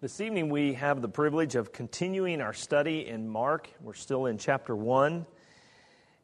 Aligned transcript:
This 0.00 0.20
evening, 0.20 0.48
we 0.48 0.74
have 0.74 1.02
the 1.02 1.08
privilege 1.08 1.56
of 1.56 1.72
continuing 1.72 2.40
our 2.40 2.52
study 2.52 3.08
in 3.08 3.28
Mark. 3.28 3.68
We're 3.80 3.94
still 3.94 4.26
in 4.26 4.38
chapter 4.38 4.76
1. 4.76 5.26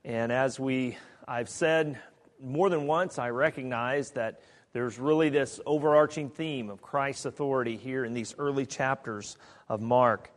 And 0.04 0.30
as 0.30 0.60
we, 0.60 0.96
I've 1.26 1.48
said 1.48 1.98
more 2.40 2.70
than 2.70 2.86
once, 2.86 3.18
I 3.18 3.30
recognize 3.30 4.12
that 4.12 4.42
there's 4.72 4.96
really 5.00 5.28
this 5.28 5.58
overarching 5.66 6.30
theme 6.30 6.70
of 6.70 6.82
Christ's 6.82 7.24
authority 7.24 7.76
here 7.76 8.04
in 8.04 8.14
these 8.14 8.32
early 8.38 8.64
chapters 8.64 9.36
of 9.68 9.80
Mark. 9.80 10.30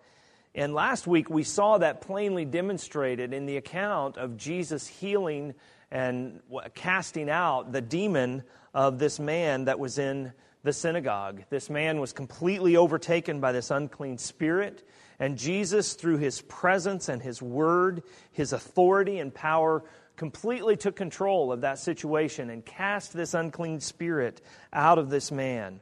And 0.55 0.73
last 0.73 1.05
week, 1.05 1.29
we 1.29 1.43
saw 1.43 1.77
that 1.77 2.01
plainly 2.01 2.43
demonstrated 2.43 3.33
in 3.33 3.45
the 3.45 3.57
account 3.57 4.17
of 4.17 4.37
Jesus 4.37 4.87
healing 4.87 5.53
and 5.91 6.41
casting 6.73 7.29
out 7.29 7.71
the 7.71 7.81
demon 7.81 8.41
of 8.73 8.97
this 8.97 9.19
man 9.19 9.65
that 9.65 9.77
was 9.77 9.99
in 9.99 10.33
the 10.63 10.73
synagogue. 10.73 11.43
This 11.49 11.69
man 11.69 11.99
was 11.99 12.13
completely 12.13 12.75
overtaken 12.77 13.39
by 13.39 13.51
this 13.51 13.71
unclean 13.71 14.17
spirit, 14.17 14.87
and 15.19 15.37
Jesus, 15.37 15.93
through 15.93 16.17
his 16.17 16.41
presence 16.41 17.09
and 17.09 17.21
his 17.21 17.41
word, 17.41 18.03
his 18.31 18.53
authority 18.53 19.19
and 19.19 19.33
power, 19.33 19.83
completely 20.15 20.75
took 20.75 20.95
control 20.95 21.51
of 21.51 21.61
that 21.61 21.79
situation 21.79 22.49
and 22.49 22.65
cast 22.65 23.13
this 23.13 23.33
unclean 23.33 23.79
spirit 23.79 24.41
out 24.73 24.97
of 24.97 25.09
this 25.09 25.31
man. 25.31 25.79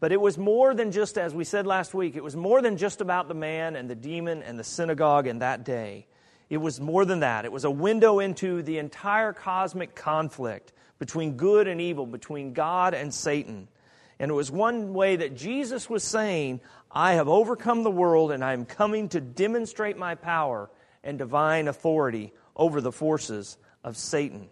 But 0.00 0.12
it 0.12 0.20
was 0.20 0.38
more 0.38 0.74
than 0.74 0.92
just, 0.92 1.18
as 1.18 1.34
we 1.34 1.44
said 1.44 1.66
last 1.66 1.92
week, 1.92 2.14
it 2.14 2.22
was 2.22 2.36
more 2.36 2.62
than 2.62 2.76
just 2.76 3.00
about 3.00 3.26
the 3.26 3.34
man 3.34 3.74
and 3.74 3.90
the 3.90 3.96
demon 3.96 4.42
and 4.42 4.58
the 4.58 4.64
synagogue 4.64 5.26
and 5.26 5.42
that 5.42 5.64
day. 5.64 6.06
It 6.48 6.58
was 6.58 6.80
more 6.80 7.04
than 7.04 7.20
that. 7.20 7.44
It 7.44 7.52
was 7.52 7.64
a 7.64 7.70
window 7.70 8.20
into 8.20 8.62
the 8.62 8.78
entire 8.78 9.32
cosmic 9.32 9.94
conflict 9.94 10.72
between 10.98 11.36
good 11.36 11.66
and 11.66 11.80
evil, 11.80 12.06
between 12.06 12.52
God 12.52 12.94
and 12.94 13.12
Satan. 13.12 13.68
And 14.18 14.30
it 14.30 14.34
was 14.34 14.50
one 14.50 14.94
way 14.94 15.16
that 15.16 15.36
Jesus 15.36 15.88
was 15.88 16.02
saying, 16.02 16.60
I 16.90 17.14
have 17.14 17.28
overcome 17.28 17.82
the 17.82 17.90
world 17.90 18.32
and 18.32 18.44
I 18.44 18.52
am 18.52 18.64
coming 18.64 19.08
to 19.10 19.20
demonstrate 19.20 19.96
my 19.96 20.14
power 20.14 20.70
and 21.04 21.18
divine 21.18 21.68
authority 21.68 22.32
over 22.56 22.80
the 22.80 22.92
forces 22.92 23.56
of 23.84 23.96
Satan. 23.96 24.48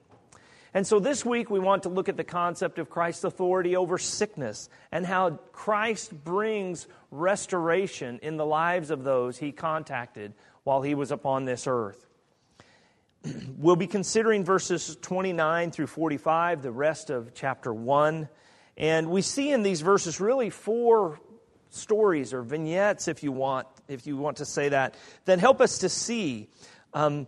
And 0.73 0.87
so 0.87 1.01
this 1.01 1.25
week 1.25 1.51
we 1.51 1.59
want 1.59 1.85
to 1.85 1.89
look 1.89 2.09
at 2.09 2.19
the 2.19 2.25
concept 2.25 2.79
of 2.79 2.91
Christ's 2.91 3.25
authority 3.25 3.77
over 3.77 3.97
sickness 3.97 4.69
and 4.93 5.07
how 5.07 5.31
Christ 5.53 6.13
brings 6.13 6.87
restoration 7.11 8.21
in 8.23 8.37
the 8.37 8.45
lives 8.45 8.91
of 8.91 9.03
those 9.03 9.39
he 9.39 9.53
contacted 9.53 10.35
while 10.65 10.83
he 10.83 10.95
was 10.95 11.11
upon 11.11 11.45
this 11.45 11.67
earth. 11.67 12.07
We'll 13.57 13.77
be 13.77 13.87
considering 13.87 14.45
verses 14.45 14.99
29 15.01 15.71
through 15.71 15.87
45, 15.87 16.63
the 16.63 16.71
rest 16.71 17.09
of 17.09 17.33
chapter 17.35 17.73
1. 17.73 18.29
And 18.77 19.11
we 19.11 19.23
see 19.23 19.51
in 19.53 19.63
these 19.63 19.81
verses 19.81 20.21
really 20.21 20.51
four 20.51 21.21
stories 21.71 22.33
or 22.33 22.43
vignettes, 22.43 23.09
if 23.09 23.23
you 23.23 23.33
want, 23.33 23.67
if 23.89 24.07
you 24.07 24.17
want 24.17 24.39
to 24.39 24.45
say 24.45 24.71
that, 24.71 24.95
that 25.25 25.39
help 25.39 25.61
us 25.61 25.79
to 25.79 25.89
see. 25.89 26.49
Um, 26.93 27.27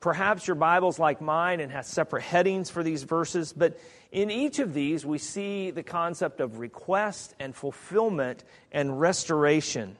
perhaps 0.00 0.46
your 0.46 0.54
Bible's 0.54 0.98
like 0.98 1.20
mine 1.20 1.60
and 1.60 1.72
has 1.72 1.86
separate 1.86 2.22
headings 2.22 2.70
for 2.70 2.82
these 2.82 3.02
verses, 3.02 3.52
but 3.52 3.78
in 4.12 4.30
each 4.30 4.58
of 4.58 4.72
these, 4.72 5.04
we 5.04 5.18
see 5.18 5.70
the 5.70 5.82
concept 5.82 6.40
of 6.40 6.58
request 6.58 7.34
and 7.38 7.54
fulfillment 7.54 8.44
and 8.72 9.00
restoration. 9.00 9.98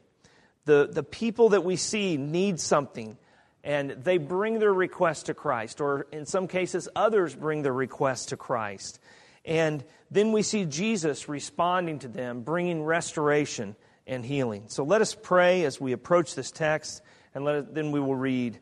The, 0.65 0.89
the 0.91 1.03
people 1.03 1.51
that 1.51 1.65
we 1.65 1.77
see 1.77 2.17
need 2.17 2.61
something, 2.61 3.19
and 3.63 3.91
they 3.91 4.19
bring 4.19 4.59
their 4.59 4.73
request 4.73 5.27
to 5.27 5.35
Christ, 5.35 5.81
or 5.81 6.07
in 6.13 6.25
some 6.25 6.49
cases, 6.49 6.89
others 6.97 7.35
bring 7.35 7.63
their 7.63 7.73
request 7.73 8.31
to 8.31 8.37
Christ. 8.37 9.01
And 9.47 9.85
then 10.11 10.33
we 10.33 10.43
see 10.43 10.65
Jesus 10.65 11.29
responding 11.29 12.01
to 12.01 12.09
them, 12.09 12.43
bringing 12.43 12.83
restoration 12.83 13.77
and 14.07 14.25
healing. 14.25 14.65
So 14.67 14.83
let 14.85 15.01
us 15.01 15.15
pray 15.15 15.65
as 15.65 15.81
we 15.81 15.93
approach 15.93 16.35
this 16.35 16.51
text, 16.51 17.01
and 17.35 17.47
then 17.73 17.93
we 17.93 18.01
will 18.01 18.17
read 18.17 18.59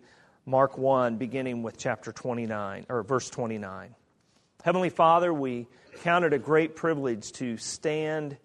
Mark 0.47 0.77
1, 0.77 1.17
beginning 1.17 1.63
with 1.63 1.79
chapter 1.79 2.13
29, 2.13 2.87
or 2.91 3.03
verse 3.03 3.31
29. 3.31 3.95
Heavenly 4.63 4.91
Father, 4.91 5.33
we 5.33 5.67
count 6.03 6.27
it 6.27 6.35
a 6.35 6.39
great 6.39 6.77
privilege 6.77 7.33
to 7.33 7.57
stand 7.57 8.37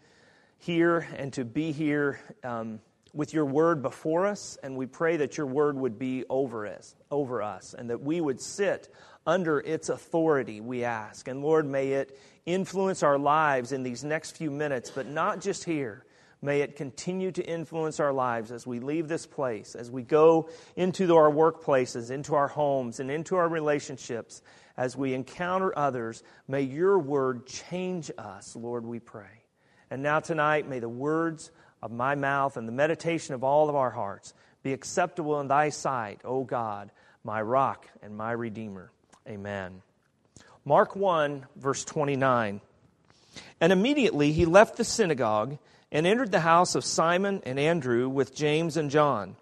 here 0.57 1.07
and 1.17 1.33
to 1.33 1.43
be 1.43 1.71
here 1.73 2.19
um, 2.43 2.79
with 3.13 3.33
your 3.33 3.45
word 3.45 3.81
before 3.81 4.27
us, 4.27 4.57
and 4.61 4.77
we 4.77 4.85
pray 4.85 5.17
that 5.17 5.37
your 5.37 5.45
word 5.45 5.75
would 5.77 5.97
be 5.99 6.23
over 6.29 6.67
us, 6.67 6.95
over 7.11 7.41
us, 7.41 7.73
and 7.73 7.89
that 7.89 8.01
we 8.01 8.21
would 8.21 8.39
sit 8.39 8.93
under 9.29 9.59
its 9.59 9.89
authority, 9.89 10.59
we 10.59 10.83
ask. 10.83 11.27
And 11.27 11.43
Lord, 11.43 11.67
may 11.67 11.89
it 11.91 12.19
influence 12.47 13.03
our 13.03 13.19
lives 13.19 13.71
in 13.71 13.83
these 13.83 14.03
next 14.03 14.35
few 14.35 14.49
minutes, 14.49 14.89
but 14.89 15.05
not 15.05 15.39
just 15.39 15.63
here. 15.63 16.03
May 16.41 16.61
it 16.61 16.75
continue 16.75 17.31
to 17.33 17.43
influence 17.43 17.99
our 17.99 18.11
lives 18.11 18.51
as 18.51 18.65
we 18.65 18.79
leave 18.79 19.07
this 19.07 19.27
place, 19.27 19.75
as 19.75 19.91
we 19.91 20.01
go 20.01 20.49
into 20.75 21.15
our 21.15 21.29
workplaces, 21.29 22.09
into 22.09 22.33
our 22.33 22.47
homes, 22.47 22.99
and 22.99 23.11
into 23.11 23.35
our 23.35 23.47
relationships, 23.47 24.41
as 24.75 24.97
we 24.97 25.13
encounter 25.13 25.77
others. 25.77 26.23
May 26.47 26.63
your 26.63 26.97
word 26.97 27.45
change 27.45 28.09
us, 28.17 28.55
Lord, 28.55 28.83
we 28.83 28.99
pray. 28.99 29.43
And 29.91 30.01
now 30.01 30.21
tonight, 30.21 30.67
may 30.67 30.79
the 30.79 30.89
words 30.89 31.51
of 31.83 31.91
my 31.91 32.15
mouth 32.15 32.57
and 32.57 32.67
the 32.67 32.71
meditation 32.71 33.35
of 33.35 33.43
all 33.43 33.69
of 33.69 33.75
our 33.75 33.91
hearts 33.91 34.33
be 34.63 34.73
acceptable 34.73 35.39
in 35.39 35.49
thy 35.49 35.69
sight, 35.69 36.21
O 36.25 36.43
God, 36.45 36.89
my 37.23 37.41
rock 37.43 37.85
and 38.01 38.17
my 38.17 38.31
redeemer. 38.31 38.91
Amen. 39.27 39.81
Mark 40.65 40.95
1, 40.95 41.45
verse 41.55 41.83
29. 41.85 42.61
And 43.61 43.73
immediately 43.73 44.31
he 44.31 44.45
left 44.45 44.77
the 44.77 44.83
synagogue 44.83 45.57
and 45.91 46.05
entered 46.05 46.31
the 46.31 46.41
house 46.41 46.75
of 46.75 46.85
Simon 46.85 47.41
and 47.45 47.59
Andrew 47.59 48.07
with 48.07 48.35
James 48.35 48.77
and 48.77 48.89
John. 48.91 49.35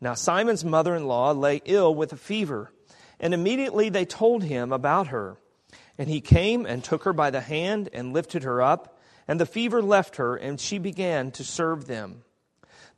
Now 0.00 0.14
Simon's 0.14 0.64
mother 0.64 0.94
in 0.94 1.06
law 1.06 1.32
lay 1.32 1.60
ill 1.64 1.94
with 1.94 2.12
a 2.12 2.16
fever, 2.16 2.72
and 3.20 3.34
immediately 3.34 3.88
they 3.88 4.04
told 4.04 4.44
him 4.44 4.72
about 4.72 5.08
her. 5.08 5.36
And 5.98 6.08
he 6.08 6.20
came 6.20 6.66
and 6.66 6.82
took 6.82 7.04
her 7.04 7.12
by 7.12 7.30
the 7.30 7.40
hand 7.40 7.88
and 7.92 8.12
lifted 8.12 8.42
her 8.42 8.62
up, 8.62 8.98
and 9.28 9.38
the 9.38 9.46
fever 9.46 9.82
left 9.82 10.16
her, 10.16 10.36
and 10.36 10.60
she 10.60 10.78
began 10.78 11.30
to 11.32 11.44
serve 11.44 11.86
them. 11.86 12.24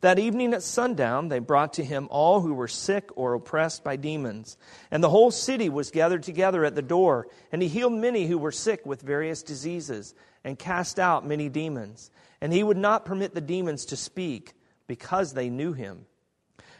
That 0.05 0.19
evening 0.19 0.53
at 0.53 0.63
sundown, 0.63 1.29
they 1.29 1.39
brought 1.39 1.73
to 1.75 1.83
him 1.83 2.09
all 2.11 2.43
who 2.43 2.53
were 2.53 2.69
sick 2.69 3.09
or 3.17 3.33
oppressed 3.33 3.83
by 3.83 3.97
demons. 3.97 4.59
And 4.91 5.03
the 5.03 5.09
whole 5.09 5.31
city 5.31 5.71
was 5.71 5.91
gathered 5.91 6.25
together 6.25 6.63
at 6.63 6.75
the 6.75 6.83
door. 6.83 7.27
And 7.51 7.63
he 7.63 7.69
healed 7.69 7.95
many 7.95 8.27
who 8.27 8.37
were 8.37 8.53
sick 8.53 8.85
with 8.85 9.01
various 9.01 9.43
diseases, 9.43 10.15
and 10.45 10.59
cast 10.59 10.99
out 10.99 11.27
many 11.27 11.49
demons. 11.49 12.11
And 12.43 12.53
he 12.53 12.63
would 12.63 12.77
not 12.77 13.07
permit 13.07 13.35
the 13.35 13.41
demons 13.41 13.87
to 13.87 13.97
speak, 13.97 14.53
because 14.87 15.33
they 15.33 15.49
knew 15.49 15.73
him. 15.73 16.05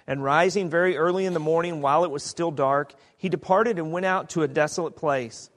And 0.07 0.23
rising 0.23 0.69
very 0.69 0.99
early 0.99 1.25
in 1.25 1.33
the 1.33 1.41
morning, 1.41 1.81
while 1.81 2.05
it 2.05 2.11
was 2.11 2.23
still 2.23 2.51
dark, 2.51 2.93
he 3.17 3.31
departed 3.31 3.79
and 3.79 3.91
went 3.91 4.05
out 4.05 4.29
to 4.31 4.43
a 4.43 4.49
desolate 4.49 4.97
place. 4.97 5.49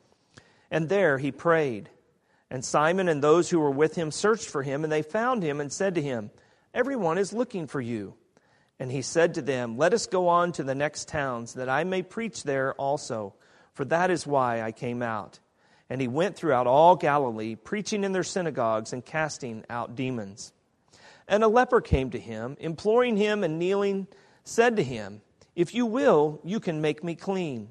And 0.72 0.88
there 0.88 1.18
he 1.18 1.34
prayed. 1.34 1.90
And 2.50 2.64
Simon 2.64 3.10
and 3.10 3.22
those 3.22 3.50
who 3.50 3.60
were 3.60 3.70
with 3.70 3.96
him 3.96 4.10
searched 4.10 4.48
for 4.48 4.64
him, 4.64 4.86
and 4.86 4.94
they 4.94 5.02
found 5.02 5.44
him 5.44 5.60
and 5.60 5.70
said 5.70 5.96
to 5.96 6.02
him, 6.02 6.32
Everyone 6.74 7.18
is 7.18 7.34
looking 7.34 7.68
for 7.68 7.82
you. 7.82 8.16
And 8.80 8.92
he 8.92 9.02
said 9.02 9.34
to 9.36 9.42
them, 9.42 9.78
Let 9.78 9.94
us 9.94 10.06
go 10.06 10.28
on 10.28 10.52
to 10.54 10.64
the 10.64 10.76
next 10.76 11.08
towns, 11.08 11.56
that 11.56 11.70
I 11.70 11.84
may 11.84 12.04
preach 12.04 12.44
there 12.44 12.74
also, 12.74 13.34
for 13.74 13.86
that 13.86 14.12
is 14.12 14.28
why 14.28 14.62
I 14.62 14.72
came 14.72 15.02
out. 15.02 15.40
And 15.90 16.00
he 16.02 16.08
went 16.08 16.36
throughout 16.36 16.68
all 16.68 16.96
Galilee, 16.96 17.56
preaching 17.56 18.04
in 18.04 18.12
their 18.12 18.24
synagogues 18.24 18.94
and 18.94 19.04
casting 19.04 19.64
out 19.70 19.96
demons. 19.96 20.52
And 21.28 21.44
a 21.44 21.48
leper 21.48 21.82
came 21.82 22.12
to 22.12 22.20
him, 22.20 22.56
imploring 22.60 23.18
him 23.18 23.44
and 23.44 23.58
kneeling, 23.58 24.08
said 24.44 24.76
to 24.76 24.84
him, 24.84 25.22
If 25.56 25.74
you 25.74 25.86
will, 25.86 26.40
you 26.44 26.60
can 26.60 26.82
make 26.82 27.04
me 27.04 27.16
clean. 27.16 27.70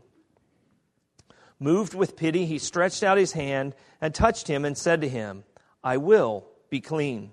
Moved 1.58 1.94
with 1.94 2.16
pity, 2.16 2.46
he 2.46 2.58
stretched 2.58 3.02
out 3.02 3.16
his 3.16 3.32
hand 3.32 3.74
and 4.00 4.14
touched 4.14 4.48
him 4.48 4.64
and 4.64 4.76
said 4.76 5.00
to 5.02 5.08
him, 5.08 5.44
I 5.82 5.96
will 5.96 6.46
be 6.68 6.80
clean. 6.80 7.32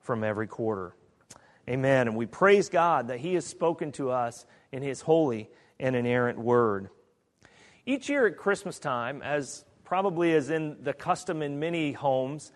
from 0.00 0.24
every 0.24 0.46
quarter. 0.46 0.94
Amen. 1.68 2.08
And 2.08 2.16
we 2.16 2.26
praise 2.26 2.68
God 2.68 3.08
that 3.08 3.18
He 3.18 3.34
has 3.34 3.46
spoken 3.46 3.92
to 3.92 4.10
us 4.10 4.44
in 4.72 4.82
His 4.82 5.00
holy 5.00 5.50
and 5.78 5.94
inerrant 5.94 6.38
word. 6.38 6.90
Each 7.86 8.08
year 8.08 8.26
at 8.26 8.36
Christmas 8.36 8.78
time, 8.78 9.22
as 9.22 9.64
probably 9.84 10.32
is 10.32 10.50
in 10.50 10.82
the 10.82 10.92
custom 10.92 11.42
in 11.42 11.58
many 11.58 11.92
homes, 11.92 12.52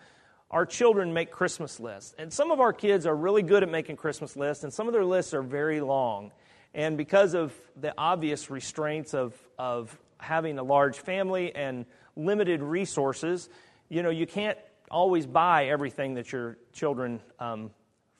our 0.51 0.65
children 0.65 1.13
make 1.13 1.31
Christmas 1.31 1.79
lists. 1.79 2.13
And 2.17 2.31
some 2.31 2.51
of 2.51 2.59
our 2.59 2.71
kids 2.71 3.05
are 3.05 3.15
really 3.15 3.41
good 3.41 3.63
at 3.63 3.69
making 3.69 3.97
Christmas 3.97 4.35
lists, 4.35 4.63
and 4.63 4.73
some 4.73 4.87
of 4.87 4.93
their 4.93 5.05
lists 5.05 5.33
are 5.33 5.41
very 5.41 5.81
long. 5.81 6.31
And 6.73 6.97
because 6.97 7.33
of 7.33 7.53
the 7.79 7.93
obvious 7.97 8.49
restraints 8.49 9.13
of, 9.13 9.33
of 9.57 9.97
having 10.17 10.59
a 10.59 10.63
large 10.63 10.97
family 10.97 11.55
and 11.55 11.85
limited 12.15 12.61
resources, 12.61 13.49
you 13.89 14.03
know, 14.03 14.09
you 14.09 14.27
can't 14.27 14.57
always 14.91 15.25
buy 15.25 15.67
everything 15.67 16.15
that 16.15 16.31
your 16.31 16.57
children 16.73 17.21
um, 17.39 17.71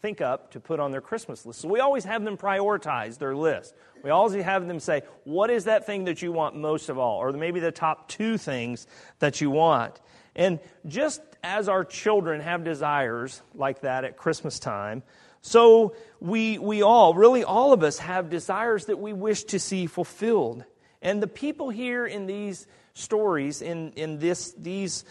think 0.01 0.21
up 0.21 0.51
to 0.51 0.59
put 0.59 0.79
on 0.79 0.91
their 0.91 1.01
Christmas 1.01 1.45
list. 1.45 1.61
So 1.61 1.67
we 1.67 1.79
always 1.79 2.03
have 2.03 2.23
them 2.23 2.37
prioritize 2.37 3.17
their 3.17 3.35
list. 3.35 3.73
We 4.03 4.11
always 4.11 4.43
have 4.43 4.67
them 4.67 4.79
say, 4.79 5.01
what 5.23 5.49
is 5.49 5.63
that 5.65 5.85
thing 5.85 6.05
that 6.05 6.21
you 6.21 6.31
want 6.31 6.55
most 6.55 6.89
of 6.89 6.97
all? 6.97 7.17
Or 7.17 7.31
maybe 7.31 7.59
the 7.59 7.71
top 7.71 8.07
two 8.07 8.37
things 8.37 8.85
that 9.19 9.41
you 9.41 9.49
want. 9.49 9.99
And 10.35 10.59
just 10.85 11.21
as 11.43 11.67
our 11.67 11.83
children 11.83 12.41
have 12.41 12.63
desires 12.63 13.41
like 13.53 13.81
that 13.81 14.03
at 14.03 14.17
Christmas 14.17 14.59
time, 14.59 15.01
so 15.41 15.95
we, 16.19 16.57
we 16.57 16.81
all, 16.81 17.13
really 17.13 17.43
all 17.43 17.71
of 17.71 17.83
us, 17.83 17.99
have 17.99 18.29
desires 18.29 18.85
that 18.85 18.97
we 18.97 19.13
wish 19.13 19.43
to 19.45 19.59
see 19.59 19.85
fulfilled. 19.85 20.65
And 21.01 21.21
the 21.21 21.27
people 21.27 21.69
here 21.69 22.05
in 22.05 22.25
these 22.25 22.67
stories, 22.93 23.61
in, 23.61 23.91
in 23.93 24.17
this, 24.17 24.53
these 24.53 25.05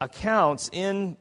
accounts 0.00 0.70
in 0.72 1.16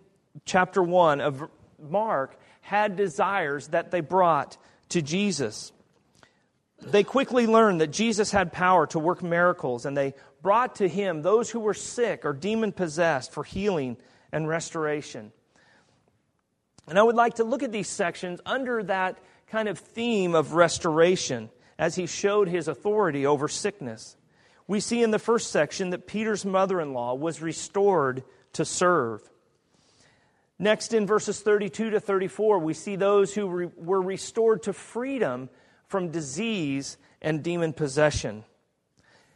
chapter 0.46 0.82
1 0.82 1.22
of 1.22 1.50
Mark, 1.80 2.38
had 2.62 2.96
desires 2.96 3.70
that 3.70 3.92
they 3.92 4.02
brought 4.02 4.58
to 4.90 5.02
Jesus. 5.02 5.72
They 6.82 7.04
quickly 7.04 7.48
learned 7.48 7.82
that 7.82 7.92
Jesus 7.92 8.32
had 8.32 8.52
power 8.52 8.86
to 8.88 9.00
work 9.00 9.24
miracles, 9.24 9.86
and 9.86 9.98
they 9.98 10.14
brought 10.42 10.76
to 10.76 10.88
him 10.88 11.22
those 11.22 11.50
who 11.50 11.60
were 11.60 11.74
sick 11.74 12.26
or 12.26 12.34
demon 12.34 12.72
possessed 12.72 13.32
for 13.32 13.44
healing 13.44 13.98
and 14.32 14.48
restoration. 14.48 15.32
And 16.88 16.98
I 16.98 17.04
would 17.04 17.16
like 17.16 17.36
to 17.36 17.44
look 17.44 17.64
at 17.64 17.72
these 17.72 17.90
sections 17.90 18.40
under 18.46 18.84
that 18.84 19.18
kind 19.48 19.68
of 19.68 19.80
theme 19.80 20.36
of 20.36 20.54
restoration 20.54 21.50
as 21.80 21.96
he 21.96 22.06
showed 22.06 22.48
his 22.48 22.68
authority 22.68 23.26
over 23.26 23.48
sickness. 23.48 24.16
We 24.68 24.80
see 24.80 25.02
in 25.02 25.12
the 25.12 25.20
first 25.20 25.52
section 25.52 25.92
that 25.92 26.08
Peter's 26.08 26.46
mother 26.46 26.82
in 26.82 26.94
law 26.94 27.14
was 27.14 27.42
restored 27.42 28.24
to 28.58 28.66
serve. 28.66 29.22
Next, 30.60 30.94
in 30.94 31.06
verses 31.06 31.40
32 31.40 31.92
to 31.92 32.00
34, 32.00 32.60
we 32.60 32.74
see 32.74 32.96
those 32.96 33.34
who 33.34 33.48
re- 33.48 33.70
were 33.76 34.02
restored 34.02 34.64
to 34.64 34.74
freedom 34.74 35.50
from 35.88 36.10
disease 36.10 36.98
and 37.22 37.44
demon 37.44 37.74
possession. 37.74 38.44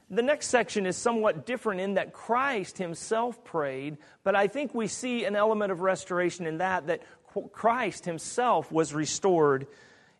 The 0.10 0.22
next 0.22 0.48
section 0.48 0.86
is 0.86 0.98
somewhat 0.98 1.46
different 1.46 1.80
in 1.80 1.94
that 1.94 2.12
Christ 2.12 2.78
himself 2.78 3.44
prayed, 3.46 3.98
but 4.24 4.36
I 4.36 4.48
think 4.48 4.76
we 4.76 4.88
see 4.88 5.24
an 5.24 5.36
element 5.36 5.72
of 5.72 5.82
restoration 5.82 6.46
in 6.46 6.58
that, 6.58 6.88
that 6.88 7.02
Christ 7.54 8.04
himself 8.06 8.72
was 8.72 8.94
restored 8.94 9.68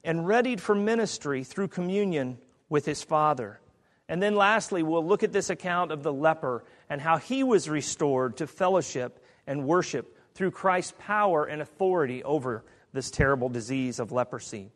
and 0.04 0.26
readied 0.26 0.62
for 0.62 0.76
ministry 0.76 1.44
through 1.44 1.68
communion 1.68 2.38
with 2.70 2.86
his 2.86 3.04
Father. 3.04 3.60
And 4.12 4.22
then 4.22 4.36
lastly, 4.36 4.84
we'll 4.84 5.06
look 5.06 5.24
at 5.24 5.32
this 5.32 5.50
account 5.50 5.94
of 5.94 6.04
the 6.04 6.12
leper 6.12 6.66
and 6.90 7.00
how 7.00 7.16
he 7.16 7.46
was 7.46 7.70
restored 7.70 8.36
to 8.38 8.46
fellowship 8.46 9.24
and 9.48 9.66
worship 9.66 10.18
through 10.34 10.52
Christ's 10.52 10.94
power 11.00 11.46
and 11.46 11.62
authority 11.62 12.22
over 12.22 12.66
this 12.92 13.10
terrible 13.10 13.48
disease 13.48 14.00
of 14.00 14.12
leprosy. 14.12 14.70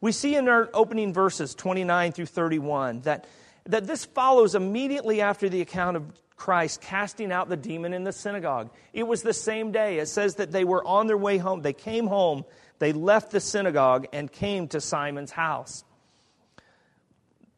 We 0.00 0.12
see 0.12 0.36
in 0.36 0.48
our 0.48 0.70
opening 0.72 1.12
verses 1.12 1.56
29 1.56 2.12
through 2.12 2.26
31 2.26 3.00
that, 3.00 3.26
that 3.66 3.88
this 3.88 4.04
follows 4.04 4.54
immediately 4.54 5.20
after 5.20 5.48
the 5.48 5.60
account 5.60 5.96
of 5.96 6.04
Christ 6.36 6.80
casting 6.80 7.32
out 7.32 7.48
the 7.48 7.56
demon 7.56 7.92
in 7.92 8.04
the 8.04 8.12
synagogue. 8.12 8.70
It 8.92 9.08
was 9.08 9.22
the 9.22 9.34
same 9.34 9.72
day. 9.72 9.98
It 9.98 10.06
says 10.06 10.36
that 10.36 10.52
they 10.52 10.62
were 10.62 10.86
on 10.86 11.08
their 11.08 11.18
way 11.18 11.38
home. 11.38 11.62
They 11.62 11.72
came 11.72 12.06
home, 12.06 12.44
they 12.78 12.92
left 12.92 13.32
the 13.32 13.40
synagogue, 13.40 14.06
and 14.12 14.30
came 14.30 14.68
to 14.68 14.80
Simon's 14.80 15.32
house. 15.32 15.82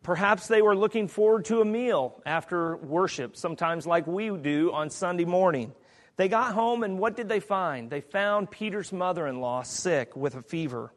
Perhaps 0.06 0.46
they 0.46 0.62
were 0.62 0.76
looking 0.76 1.08
forward 1.08 1.46
to 1.46 1.60
a 1.60 1.64
meal 1.64 2.22
after 2.24 2.76
worship, 2.76 3.36
sometimes 3.36 3.88
like 3.88 4.06
we 4.06 4.30
do 4.30 4.70
on 4.72 4.88
Sunday 4.88 5.24
morning. 5.24 5.74
They 6.16 6.28
got 6.28 6.54
home, 6.54 6.84
and 6.84 7.00
what 7.00 7.16
did 7.16 7.28
they 7.28 7.40
find? 7.40 7.90
They 7.90 8.02
found 8.02 8.48
Peter's 8.48 8.92
mother 8.92 9.26
in 9.26 9.40
law 9.40 9.62
sick 9.62 10.14
with 10.14 10.36
a 10.36 10.42
fever. 10.42 10.92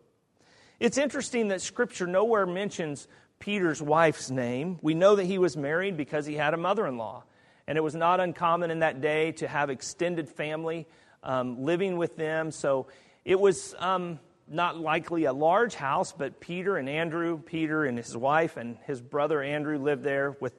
It's 0.80 1.00
interesting 1.00 1.48
that 1.48 1.62
Scripture 1.62 2.06
nowhere 2.06 2.46
mentions 2.46 3.08
Peter's 3.40 3.82
wife's 3.82 4.30
name. 4.30 4.78
We 4.84 4.94
know 4.94 5.16
that 5.16 5.26
he 5.26 5.40
was 5.40 5.58
married 5.58 5.98
because 5.98 6.28
he 6.28 6.36
had 6.36 6.54
a 6.54 6.58
mother 6.58 6.86
in 6.86 7.00
law. 7.00 7.24
And 7.66 7.80
it 7.80 7.82
was 7.82 7.96
not 7.96 8.20
uncommon 8.20 8.70
in 8.70 8.82
that 8.82 9.02
day 9.02 9.32
to 9.32 9.48
have 9.48 9.72
extended 9.72 10.30
family 10.30 10.86
um, 11.24 11.64
living 11.64 11.98
with 11.98 12.16
them. 12.16 12.52
So 12.52 12.86
it 13.26 13.40
was 13.40 13.74
um, 13.80 14.20
not 14.50 14.80
likely 14.80 15.26
a 15.26 15.34
large 15.34 15.76
house, 15.76 16.12
but 16.12 16.40
Peter 16.40 16.78
and 16.78 16.90
Andrew, 16.90 17.40
Peter 17.40 17.86
and 17.86 17.98
his 17.98 18.16
wife, 18.16 18.58
and 18.58 18.78
his 18.86 19.02
brother 19.02 19.42
Andrew 19.42 19.78
lived 19.78 20.04
there 20.04 20.36
with 20.40 20.54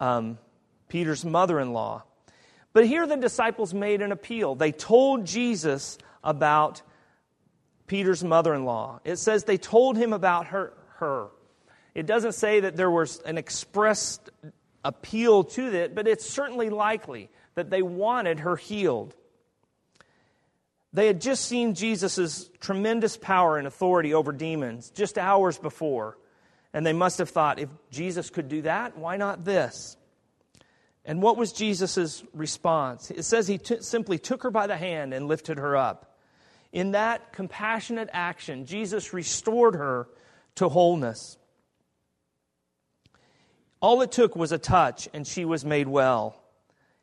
um, 0.00 0.38
Peter's 0.88 1.24
mother 1.24 1.58
in 1.60 1.72
law. 1.72 2.04
But 2.72 2.86
here 2.86 3.06
the 3.06 3.16
disciples 3.16 3.72
made 3.72 4.02
an 4.02 4.12
appeal. 4.12 4.54
They 4.54 4.72
told 4.72 5.26
Jesus 5.26 5.98
about 6.22 6.82
Peter's 7.86 8.24
mother 8.24 8.54
in 8.54 8.64
law. 8.64 9.00
It 9.04 9.16
says 9.16 9.44
they 9.44 9.58
told 9.58 9.96
him 9.96 10.12
about 10.12 10.46
her, 10.46 10.72
her. 10.96 11.28
It 11.94 12.06
doesn't 12.06 12.32
say 12.32 12.60
that 12.60 12.76
there 12.76 12.90
was 12.90 13.20
an 13.20 13.38
expressed 13.38 14.30
appeal 14.84 15.44
to 15.44 15.74
it, 15.74 15.94
but 15.94 16.08
it's 16.08 16.28
certainly 16.28 16.70
likely 16.70 17.30
that 17.54 17.70
they 17.70 17.82
wanted 17.82 18.40
her 18.40 18.56
healed. 18.56 19.14
They 20.94 21.08
had 21.08 21.20
just 21.20 21.46
seen 21.46 21.74
Jesus' 21.74 22.48
tremendous 22.60 23.16
power 23.16 23.58
and 23.58 23.66
authority 23.66 24.14
over 24.14 24.30
demons 24.30 24.90
just 24.90 25.18
hours 25.18 25.58
before, 25.58 26.16
and 26.72 26.86
they 26.86 26.92
must 26.92 27.18
have 27.18 27.30
thought, 27.30 27.58
if 27.58 27.68
Jesus 27.90 28.30
could 28.30 28.48
do 28.48 28.62
that, 28.62 28.96
why 28.96 29.16
not 29.16 29.44
this? 29.44 29.96
And 31.04 31.20
what 31.20 31.36
was 31.36 31.52
Jesus' 31.52 32.22
response? 32.32 33.10
It 33.10 33.24
says 33.24 33.48
he 33.48 33.58
t- 33.58 33.82
simply 33.82 34.18
took 34.18 34.44
her 34.44 34.52
by 34.52 34.68
the 34.68 34.76
hand 34.76 35.12
and 35.12 35.26
lifted 35.26 35.58
her 35.58 35.76
up. 35.76 36.16
In 36.72 36.92
that 36.92 37.32
compassionate 37.32 38.08
action, 38.12 38.64
Jesus 38.64 39.12
restored 39.12 39.74
her 39.74 40.06
to 40.54 40.68
wholeness. 40.68 41.36
All 43.80 44.00
it 44.00 44.12
took 44.12 44.36
was 44.36 44.52
a 44.52 44.58
touch, 44.58 45.08
and 45.12 45.26
she 45.26 45.44
was 45.44 45.64
made 45.64 45.88
well. 45.88 46.40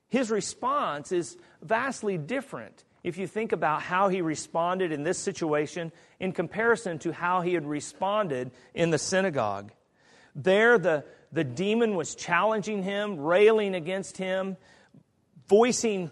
His 0.07 0.31
response 0.31 1.11
is 1.11 1.37
vastly 1.61 2.17
different 2.17 2.85
if 3.03 3.17
you 3.17 3.27
think 3.27 3.51
about 3.51 3.81
how 3.81 4.09
he 4.09 4.21
responded 4.21 4.91
in 4.91 5.03
this 5.03 5.17
situation 5.17 5.91
in 6.19 6.31
comparison 6.31 6.99
to 6.99 7.11
how 7.11 7.41
he 7.41 7.53
had 7.53 7.65
responded 7.65 8.51
in 8.73 8.89
the 8.91 8.97
synagogue. 8.97 9.71
There, 10.35 10.77
the, 10.77 11.03
the 11.31 11.43
demon 11.43 11.95
was 11.95 12.15
challenging 12.15 12.83
him, 12.83 13.19
railing 13.19 13.75
against 13.75 14.17
him, 14.17 14.57
voicing 15.47 16.11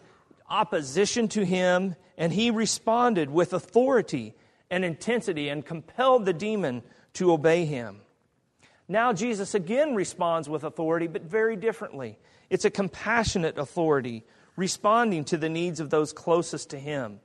opposition 0.50 1.27
to 1.29 1.46
him, 1.46 1.96
and 2.17 2.34
he 2.34 2.51
responded 2.51 3.29
with 3.29 3.53
authority 3.53 4.34
and 4.69 4.84
intensity 4.84 5.50
and 5.50 5.65
compelled 5.65 6.25
the 6.25 6.34
demon 6.34 6.84
to 7.13 7.31
obey 7.31 7.65
him. 7.65 8.01
Now, 8.88 9.13
Jesus 9.13 9.53
again 9.53 9.93
responds 9.93 10.50
with 10.50 10.63
authority, 10.63 11.08
but 11.08 11.22
very 11.22 11.55
differently. 11.55 12.17
It's 12.50 12.65
a 12.65 12.72
compassionate 12.72 13.60
authority, 13.60 14.25
responding 14.60 15.24
to 15.24 15.38
the 15.38 15.50
needs 15.50 15.80
of 15.80 15.89
those 15.89 16.12
closest 16.12 16.72
to 16.72 16.80
him. 16.80 17.22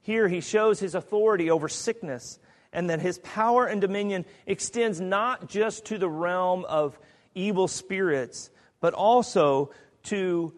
Here, 0.00 0.26
he 0.28 0.40
shows 0.40 0.80
his 0.80 0.94
authority 0.94 1.50
over 1.50 1.68
sickness 1.68 2.38
and 2.72 2.90
that 2.90 3.00
his 3.00 3.18
power 3.20 3.66
and 3.66 3.80
dominion 3.80 4.24
extends 4.44 5.00
not 5.00 5.48
just 5.48 5.86
to 5.86 5.98
the 5.98 6.08
realm 6.08 6.64
of 6.64 6.98
evil 7.34 7.68
spirits, 7.68 8.50
but 8.80 8.92
also 8.92 9.70
to 10.04 10.52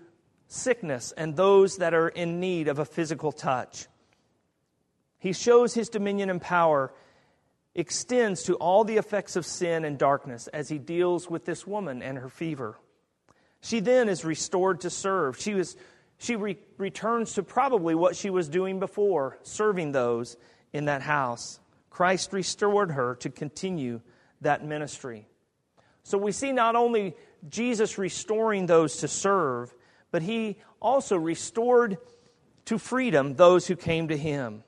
sickness 0.49 1.13
and 1.13 1.37
those 1.37 1.77
that 1.77 1.93
are 1.93 2.09
in 2.09 2.41
need 2.41 2.67
of 2.67 2.79
a 2.79 2.85
physical 2.85 3.31
touch. 3.31 3.87
He 5.19 5.33
shows 5.35 5.75
his 5.75 5.91
dominion 5.91 6.31
and 6.31 6.41
power 6.41 6.93
extends 7.75 8.43
to 8.45 8.55
all 8.55 8.85
the 8.85 8.97
effects 8.97 9.37
of 9.37 9.45
sin 9.45 9.85
and 9.85 9.99
darkness 9.99 10.49
as 10.49 10.71
he 10.71 10.79
deals 10.79 11.29
with 11.29 11.45
this 11.45 11.67
woman 11.67 12.03
and 12.03 12.19
her 12.19 12.31
fever. 12.31 12.79
She 13.61 13.81
then 13.81 14.09
is 14.09 14.25
restored 14.25 14.81
to 14.83 14.91
serve. 14.91 15.39
She, 15.39 15.55
was, 15.55 15.77
she 16.19 16.37
re- 16.37 16.59
returns 16.79 17.35
to 17.35 17.43
probably 17.43 17.95
what 17.95 18.17
she 18.17 18.31
was 18.31 18.49
doing 18.49 18.81
before, 18.81 19.39
serving 19.43 19.93
those 19.93 20.37
in 20.73 20.87
that 20.87 21.03
house. 21.03 21.61
Christ 21.91 22.33
restored 22.33 22.93
her 22.93 23.17
to 23.17 23.31
continue 23.31 24.01
that 24.41 24.65
ministry. 24.65 25.27
So 26.03 26.17
we 26.17 26.33
see 26.33 26.53
not 26.53 26.77
only 26.77 27.15
Jesus 27.49 27.99
restoring 27.99 28.67
those 28.67 28.99
to 28.99 29.09
serve, 29.09 29.75
but 30.11 30.23
he 30.23 30.57
also 30.81 31.17
restored 31.17 31.99
to 32.67 32.79
freedom 32.79 33.35
those 33.35 33.67
who 33.67 33.77
came 33.77 34.09
to 34.09 34.17
him. 34.17 34.65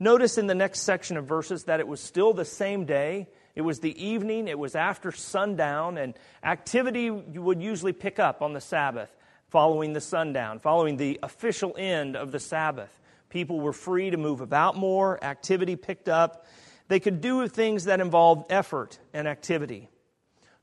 Notice 0.00 0.38
in 0.38 0.46
the 0.46 0.54
next 0.54 0.80
section 0.80 1.16
of 1.16 1.26
verses 1.26 1.64
that 1.64 1.80
it 1.80 1.88
was 1.88 2.00
still 2.00 2.32
the 2.32 2.44
same 2.44 2.84
day. 2.84 3.28
It 3.54 3.62
was 3.62 3.80
the 3.80 4.02
evening, 4.02 4.48
it 4.48 4.58
was 4.58 4.74
after 4.74 5.10
sundown, 5.12 5.98
and 5.98 6.14
activity 6.42 7.10
would 7.10 7.62
usually 7.62 7.92
pick 7.92 8.18
up 8.18 8.42
on 8.42 8.52
the 8.52 8.60
Sabbath 8.60 9.14
following 9.48 9.92
the 9.92 10.00
sundown, 10.00 10.58
following 10.58 10.96
the 10.96 11.18
official 11.22 11.74
end 11.78 12.16
of 12.16 12.32
the 12.32 12.38
Sabbath. 12.38 13.00
People 13.30 13.60
were 13.60 13.72
free 13.72 14.10
to 14.10 14.16
move 14.16 14.40
about 14.40 14.76
more, 14.76 15.22
activity 15.22 15.76
picked 15.76 16.08
up. 16.08 16.46
They 16.88 17.00
could 17.00 17.20
do 17.20 17.46
things 17.48 17.84
that 17.84 18.00
involved 18.00 18.50
effort 18.50 18.98
and 19.12 19.26
activity. 19.26 19.88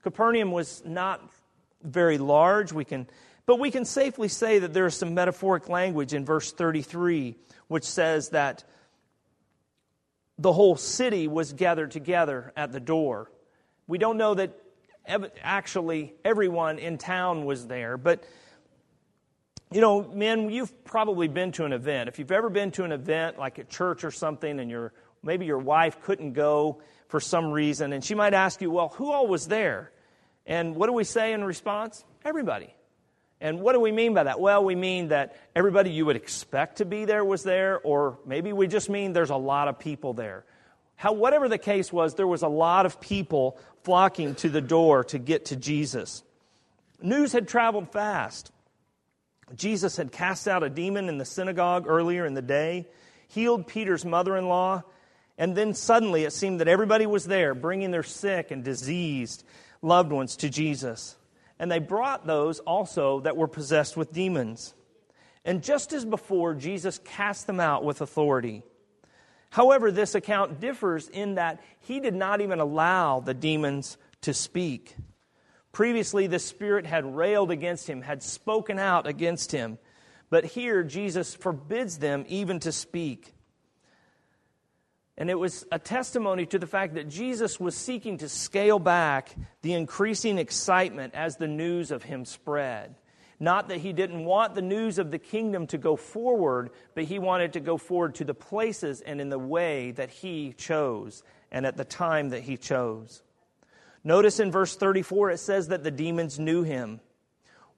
Capernaum 0.03 0.51
was 0.51 0.83
not 0.85 1.21
very 1.83 2.17
large, 2.17 2.71
we 2.71 2.85
can, 2.85 3.07
but 3.45 3.59
we 3.59 3.71
can 3.71 3.85
safely 3.85 4.27
say 4.27 4.59
that 4.59 4.73
there 4.73 4.85
is 4.85 4.95
some 4.95 5.13
metaphoric 5.13 5.69
language 5.69 6.13
in 6.13 6.25
verse 6.25 6.51
33 6.51 7.35
which 7.67 7.83
says 7.83 8.29
that 8.29 8.63
the 10.37 10.51
whole 10.51 10.75
city 10.75 11.27
was 11.27 11.53
gathered 11.53 11.91
together 11.91 12.51
at 12.55 12.71
the 12.71 12.79
door. 12.79 13.31
We 13.87 13.97
don't 13.97 14.17
know 14.17 14.33
that 14.33 14.53
actually 15.41 16.13
everyone 16.23 16.79
in 16.79 16.97
town 16.97 17.45
was 17.45 17.67
there, 17.67 17.97
but 17.97 18.23
you 19.71 19.81
know, 19.81 20.03
men, 20.03 20.49
you've 20.49 20.85
probably 20.85 21.27
been 21.27 21.51
to 21.53 21.65
an 21.65 21.73
event. 21.73 22.07
If 22.07 22.19
you've 22.19 22.31
ever 22.31 22.49
been 22.49 22.71
to 22.71 22.83
an 22.83 22.91
event 22.91 23.37
like 23.37 23.57
a 23.57 23.63
church 23.63 24.03
or 24.03 24.11
something, 24.11 24.59
and 24.59 24.69
your 24.69 24.93
maybe 25.23 25.45
your 25.45 25.57
wife 25.57 26.01
couldn't 26.01 26.33
go 26.33 26.81
for 27.07 27.19
some 27.19 27.51
reason, 27.51 27.91
and 27.91 28.03
she 28.03 28.15
might 28.15 28.33
ask 28.33 28.61
you, 28.61 28.71
"Well, 28.71 28.89
who 28.89 29.11
all 29.11 29.27
was 29.27 29.47
there?" 29.47 29.91
And 30.45 30.75
what 30.75 30.87
do 30.87 30.93
we 30.93 31.03
say 31.03 31.33
in 31.33 31.43
response? 31.43 32.05
Everybody. 32.23 32.73
And 33.41 33.59
what 33.59 33.73
do 33.73 33.79
we 33.79 33.91
mean 33.91 34.13
by 34.13 34.23
that? 34.23 34.39
Well, 34.39 34.63
we 34.63 34.75
mean 34.75 35.09
that 35.09 35.35
everybody 35.55 35.91
you 35.91 36.05
would 36.05 36.15
expect 36.15 36.77
to 36.77 36.85
be 36.85 37.05
there 37.05 37.23
was 37.23 37.43
there, 37.43 37.79
or 37.79 38.19
maybe 38.25 38.53
we 38.53 38.67
just 38.67 38.89
mean 38.89 39.13
there's 39.13 39.29
a 39.29 39.35
lot 39.35 39.67
of 39.67 39.77
people 39.77 40.13
there. 40.13 40.45
How, 40.95 41.11
whatever 41.11 41.49
the 41.49 41.57
case 41.57 41.91
was, 41.91 42.15
there 42.15 42.27
was 42.27 42.41
a 42.41 42.47
lot 42.47 42.85
of 42.85 43.01
people 43.01 43.59
flocking 43.83 44.35
to 44.35 44.49
the 44.49 44.61
door 44.61 45.03
to 45.05 45.19
get 45.19 45.45
to 45.45 45.57
Jesus. 45.57 46.23
News 47.01 47.33
had 47.33 47.47
traveled 47.47 47.91
fast. 47.91 48.51
Jesus 49.53 49.97
had 49.97 50.11
cast 50.11 50.47
out 50.47 50.63
a 50.63 50.69
demon 50.69 51.09
in 51.09 51.17
the 51.17 51.25
synagogue 51.25 51.85
earlier 51.87 52.25
in 52.25 52.33
the 52.33 52.41
day, 52.41 52.87
healed 53.27 53.67
Peter's 53.67 54.05
mother 54.05 54.37
in 54.37 54.47
law, 54.47 54.83
and 55.37 55.55
then 55.55 55.73
suddenly 55.73 56.23
it 56.23 56.31
seemed 56.31 56.61
that 56.61 56.69
everybody 56.69 57.05
was 57.05 57.25
there 57.25 57.53
bringing 57.53 57.91
their 57.91 58.01
sick 58.01 58.49
and 58.49 58.63
diseased 58.63 59.43
loved 59.81 60.11
ones 60.11 60.37
to 60.37 60.49
Jesus 60.49 61.17
and 61.59 61.71
they 61.71 61.79
brought 61.79 62.25
those 62.25 62.59
also 62.59 63.21
that 63.21 63.37
were 63.37 63.47
possessed 63.47 63.95
with 63.95 64.11
demons. 64.11 64.73
And 65.43 65.63
just 65.63 65.93
as 65.93 66.05
before, 66.05 66.53
Jesus 66.55 66.99
cast 67.05 67.47
them 67.47 67.59
out 67.59 67.83
with 67.83 68.01
authority. 68.01 68.63
However, 69.51 69.91
this 69.91 70.15
account 70.15 70.59
differs 70.59 71.07
in 71.07 71.35
that 71.35 71.61
he 71.79 71.99
did 71.99 72.15
not 72.15 72.41
even 72.41 72.59
allow 72.59 73.19
the 73.19 73.33
demons 73.33 73.97
to 74.21 74.33
speak. 74.33 74.95
Previously, 75.71 76.27
the 76.27 76.39
Spirit 76.39 76.85
had 76.85 77.15
railed 77.15 77.51
against 77.51 77.87
him, 77.87 78.01
had 78.01 78.23
spoken 78.23 78.79
out 78.79 79.07
against 79.07 79.51
him. 79.51 79.77
But 80.29 80.45
here, 80.45 80.83
Jesus 80.83 81.35
forbids 81.35 81.99
them 81.99 82.25
even 82.27 82.59
to 82.61 82.71
speak. 82.71 83.34
And 85.17 85.29
it 85.29 85.39
was 85.39 85.65
a 85.71 85.79
testimony 85.79 86.45
to 86.47 86.59
the 86.59 86.67
fact 86.67 86.95
that 86.95 87.07
Jesus 87.07 87.59
was 87.59 87.75
seeking 87.75 88.17
to 88.17 88.27
scale 88.27 88.79
back 88.79 89.33
the 89.61 89.73
increasing 89.73 90.37
excitement 90.37 91.15
as 91.15 91.37
the 91.37 91.47
news 91.47 91.91
of 91.91 92.03
him 92.03 92.25
spread. 92.25 92.95
Not 93.39 93.69
that 93.69 93.77
he 93.77 93.93
didn't 93.93 94.25
want 94.25 94.55
the 94.55 94.61
news 94.61 94.97
of 94.97 95.11
the 95.11 95.19
kingdom 95.19 95.67
to 95.67 95.77
go 95.77 95.95
forward, 95.95 96.69
but 96.93 97.05
he 97.05 97.19
wanted 97.19 97.53
to 97.53 97.59
go 97.59 97.77
forward 97.77 98.15
to 98.15 98.23
the 98.23 98.33
places 98.33 99.01
and 99.01 99.19
in 99.19 99.29
the 99.29 99.39
way 99.39 99.91
that 99.91 100.09
he 100.09 100.53
chose 100.57 101.23
and 101.51 101.65
at 101.65 101.77
the 101.77 101.85
time 101.85 102.29
that 102.29 102.43
he 102.43 102.57
chose. 102.57 103.23
Notice 104.03 104.39
in 104.39 104.51
verse 104.51 104.75
34 104.75 105.31
it 105.31 105.37
says 105.39 105.69
that 105.69 105.83
the 105.83 105.91
demons 105.91 106.39
knew 106.39 106.63
him. 106.63 106.99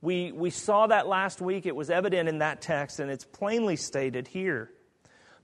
We, 0.02 0.32
we 0.32 0.52
saw 0.52 0.88
that 0.88 1.08
last 1.08 1.42
week. 1.42 1.66
It 1.66 1.76
was 1.76 1.90
evident 1.90 2.30
in 2.30 2.40
that 2.40 2.62
text, 2.62 3.00
and 3.00 3.10
it's 3.10 3.26
plainly 3.26 3.76
stated 3.76 4.28
here. 4.28 4.70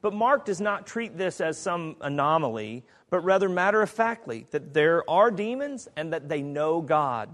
But 0.03 0.13
Mark 0.13 0.43
does 0.43 0.59
not 0.59 0.85
treat 0.85 1.17
this 1.17 1.39
as 1.39 1.57
some 1.57 1.95
anomaly, 2.01 2.83
but 3.09 3.21
rather 3.21 3.47
matter 3.47 3.81
of 3.81 3.89
factly 3.89 4.45
that 4.51 4.73
there 4.73 5.09
are 5.09 5.31
demons 5.31 5.87
and 5.95 6.11
that 6.11 6.27
they 6.27 6.41
know 6.41 6.81
God. 6.81 7.33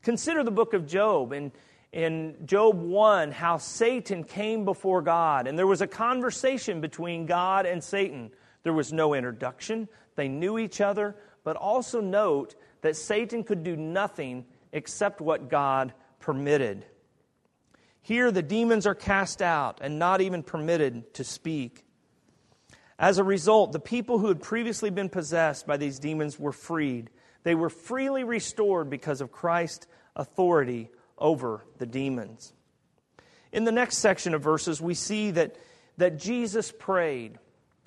Consider 0.00 0.42
the 0.42 0.50
book 0.50 0.72
of 0.72 0.86
Job. 0.86 1.34
In, 1.34 1.52
in 1.92 2.36
Job 2.46 2.80
1, 2.80 3.32
how 3.32 3.58
Satan 3.58 4.24
came 4.24 4.64
before 4.64 5.02
God, 5.02 5.46
and 5.46 5.58
there 5.58 5.66
was 5.66 5.82
a 5.82 5.86
conversation 5.86 6.80
between 6.80 7.26
God 7.26 7.66
and 7.66 7.84
Satan. 7.84 8.30
There 8.62 8.72
was 8.72 8.90
no 8.90 9.12
introduction, 9.12 9.88
they 10.16 10.26
knew 10.26 10.58
each 10.58 10.80
other, 10.80 11.16
but 11.44 11.56
also 11.56 12.00
note 12.00 12.54
that 12.80 12.96
Satan 12.96 13.44
could 13.44 13.62
do 13.62 13.76
nothing 13.76 14.46
except 14.72 15.20
what 15.20 15.50
God 15.50 15.92
permitted. 16.18 16.86
Here, 18.08 18.30
the 18.30 18.40
demons 18.40 18.86
are 18.86 18.94
cast 18.94 19.42
out 19.42 19.80
and 19.82 19.98
not 19.98 20.22
even 20.22 20.42
permitted 20.42 21.12
to 21.12 21.24
speak. 21.24 21.84
As 22.98 23.18
a 23.18 23.22
result, 23.22 23.72
the 23.72 23.78
people 23.78 24.18
who 24.18 24.28
had 24.28 24.40
previously 24.40 24.88
been 24.88 25.10
possessed 25.10 25.66
by 25.66 25.76
these 25.76 25.98
demons 25.98 26.38
were 26.38 26.52
freed. 26.52 27.10
They 27.42 27.54
were 27.54 27.68
freely 27.68 28.24
restored 28.24 28.88
because 28.88 29.20
of 29.20 29.30
Christ's 29.30 29.86
authority 30.16 30.88
over 31.18 31.66
the 31.76 31.84
demons. 31.84 32.54
In 33.52 33.64
the 33.64 33.72
next 33.72 33.98
section 33.98 34.32
of 34.32 34.40
verses, 34.42 34.80
we 34.80 34.94
see 34.94 35.32
that, 35.32 35.56
that 35.98 36.18
Jesus 36.18 36.72
prayed. 36.72 37.38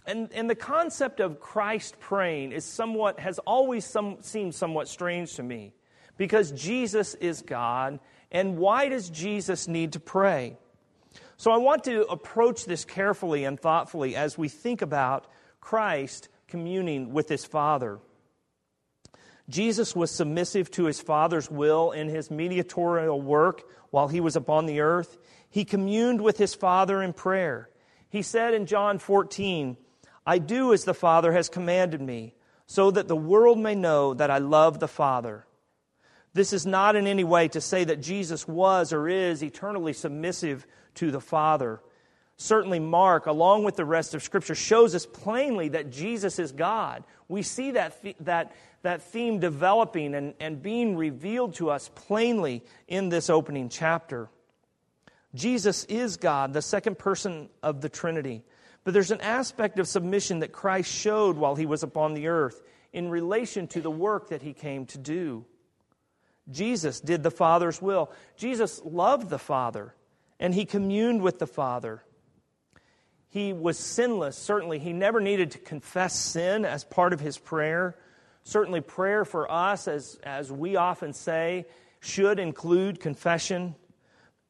And, 0.06 0.32
and 0.34 0.48
the 0.48 0.54
concept 0.54 1.20
of 1.20 1.40
Christ 1.40 2.00
praying 2.00 2.52
is 2.52 2.64
somewhat, 2.64 3.20
has 3.20 3.40
always 3.40 3.86
some, 3.86 4.18
seemed 4.22 4.54
somewhat 4.54 4.88
strange 4.88 5.34
to 5.38 5.42
me 5.42 5.74
because 6.16 6.52
Jesus 6.52 7.16
is 7.16 7.42
God 7.42 8.00
and 8.32 8.58
why 8.58 8.90
does 8.90 9.10
Jesus 9.10 9.68
need 9.68 9.94
to 9.94 10.00
pray? 10.00 10.58
So 11.38 11.52
I 11.52 11.58
want 11.58 11.84
to 11.86 12.06
approach 12.06 12.66
this 12.66 12.86
carefully 12.86 13.46
and 13.46 13.60
thoughtfully 13.60 14.16
as 14.16 14.38
we 14.38 14.48
think 14.48 14.82
about 14.82 15.26
Christ 15.60 16.30
communing 16.48 17.14
with 17.14 17.30
his 17.30 17.46
Father. 17.46 18.00
Jesus 19.50 19.96
was 19.96 20.12
submissive 20.12 20.72
to 20.72 20.86
his 20.86 21.02
Father's 21.02 21.50
will 21.50 21.92
in 21.92 22.08
his 22.08 22.32
mediatorial 22.32 23.20
work 23.20 23.64
while 23.90 24.08
he 24.08 24.20
was 24.20 24.36
upon 24.36 24.66
the 24.66 24.80
earth. 24.80 25.18
He 25.50 25.66
communed 25.66 26.22
with 26.22 26.38
his 26.38 26.54
Father 26.54 27.02
in 27.02 27.12
prayer. 27.12 27.70
He 28.10 28.22
said 28.22 28.54
in 28.54 28.66
John 28.66 29.00
14, 29.00 29.78
I 30.26 30.38
do 30.38 30.74
as 30.74 30.84
the 30.84 30.94
Father 30.94 31.34
has 31.34 31.50
commanded 31.50 32.02
me, 32.02 32.36
so 32.68 32.92
that 32.92 33.08
the 33.08 33.16
world 33.16 33.58
may 33.58 33.76
know 33.76 34.14
that 34.14 34.32
I 34.32 34.38
love 34.38 34.80
the 34.80 34.88
Father. 34.88 35.46
This 36.34 36.54
is 36.54 36.66
not 36.66 36.96
in 36.96 37.08
any 37.08 37.24
way 37.24 37.48
to 37.50 37.62
say 37.62 37.84
that 37.84 38.02
Jesus 38.02 38.48
was 38.48 38.94
or 38.94 39.10
is 39.10 39.44
eternally 39.44 39.94
submissive 39.94 40.66
to 40.96 41.12
the 41.12 41.20
Father. 41.20 41.82
Certainly, 42.38 42.80
Mark, 42.80 43.28
along 43.28 43.66
with 43.66 43.76
the 43.76 43.86
rest 43.86 44.16
of 44.16 44.24
Scripture, 44.24 44.56
shows 44.56 44.96
us 44.96 45.06
plainly 45.06 45.70
that 45.70 45.92
Jesus 45.92 46.40
is 46.40 46.52
God. 46.52 47.04
We 47.28 47.44
see 47.44 47.72
that, 47.72 48.02
that, 48.22 48.54
that 48.82 49.04
theme 49.04 49.40
developing 49.40 50.16
and, 50.16 50.34
and 50.40 50.62
being 50.62 50.96
revealed 50.96 51.56
to 51.56 51.70
us 51.70 51.92
plainly 51.94 52.64
in 52.88 53.10
this 53.10 53.30
opening 53.30 53.70
chapter. 53.70 54.30
Jesus 55.36 55.84
is 55.86 56.18
God, 56.18 56.54
the 56.54 56.62
second 56.62 56.98
person 56.98 57.50
of 57.62 57.82
the 57.82 57.90
Trinity. 57.90 58.44
But 58.84 58.94
there's 58.94 59.12
an 59.12 59.22
aspect 59.22 59.80
of 59.80 59.88
submission 59.88 60.40
that 60.40 60.52
Christ 60.52 60.92
showed 60.92 61.38
while 61.38 61.56
he 61.56 61.66
was 61.66 61.84
upon 61.84 62.14
the 62.14 62.28
earth 62.28 62.62
in 62.92 63.10
relation 63.10 63.68
to 63.68 63.82
the 63.82 63.92
work 63.92 64.30
that 64.30 64.42
he 64.42 64.54
came 64.54 64.86
to 64.88 64.98
do. 64.98 65.46
Jesus 66.52 67.00
did 67.00 67.24
the 67.24 67.32
Father's 67.32 67.82
will. 67.82 68.12
Jesus 68.38 68.82
loved 68.84 69.30
the 69.30 69.40
Father, 69.40 69.94
and 70.40 70.54
he 70.54 70.66
communed 70.66 71.22
with 71.22 71.40
the 71.40 71.48
Father. 71.48 72.04
He 73.30 73.54
was 73.54 73.80
sinless, 73.80 74.38
certainly. 74.38 74.78
He 74.80 74.92
never 74.92 75.22
needed 75.22 75.52
to 75.52 75.58
confess 75.58 76.14
sin 76.18 76.66
as 76.66 76.84
part 76.84 77.14
of 77.14 77.20
his 77.20 77.38
prayer. 77.38 77.96
Certainly, 78.44 78.82
prayer 78.82 79.24
for 79.24 79.50
us, 79.50 79.88
as, 79.88 80.20
as 80.24 80.52
we 80.52 80.76
often 80.76 81.14
say, 81.14 81.66
should 82.02 82.40
include 82.40 83.00
confession. 83.00 83.76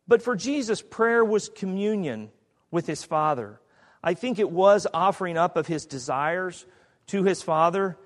But 0.08 0.22
for 0.22 0.36
Jesus, 0.36 0.82
prayer 0.82 1.24
was 1.24 1.50
communion 1.50 2.32
with 2.72 2.88
his 2.88 3.04
Father. 3.04 3.60
I 4.04 4.16
think 4.16 4.40
it 4.40 4.50
was 4.50 4.88
offering 4.94 5.38
up 5.38 5.58
of 5.58 5.68
his 5.68 5.86
desires 5.86 6.66
to 7.08 7.24
his 7.24 7.44
Father 7.44 7.98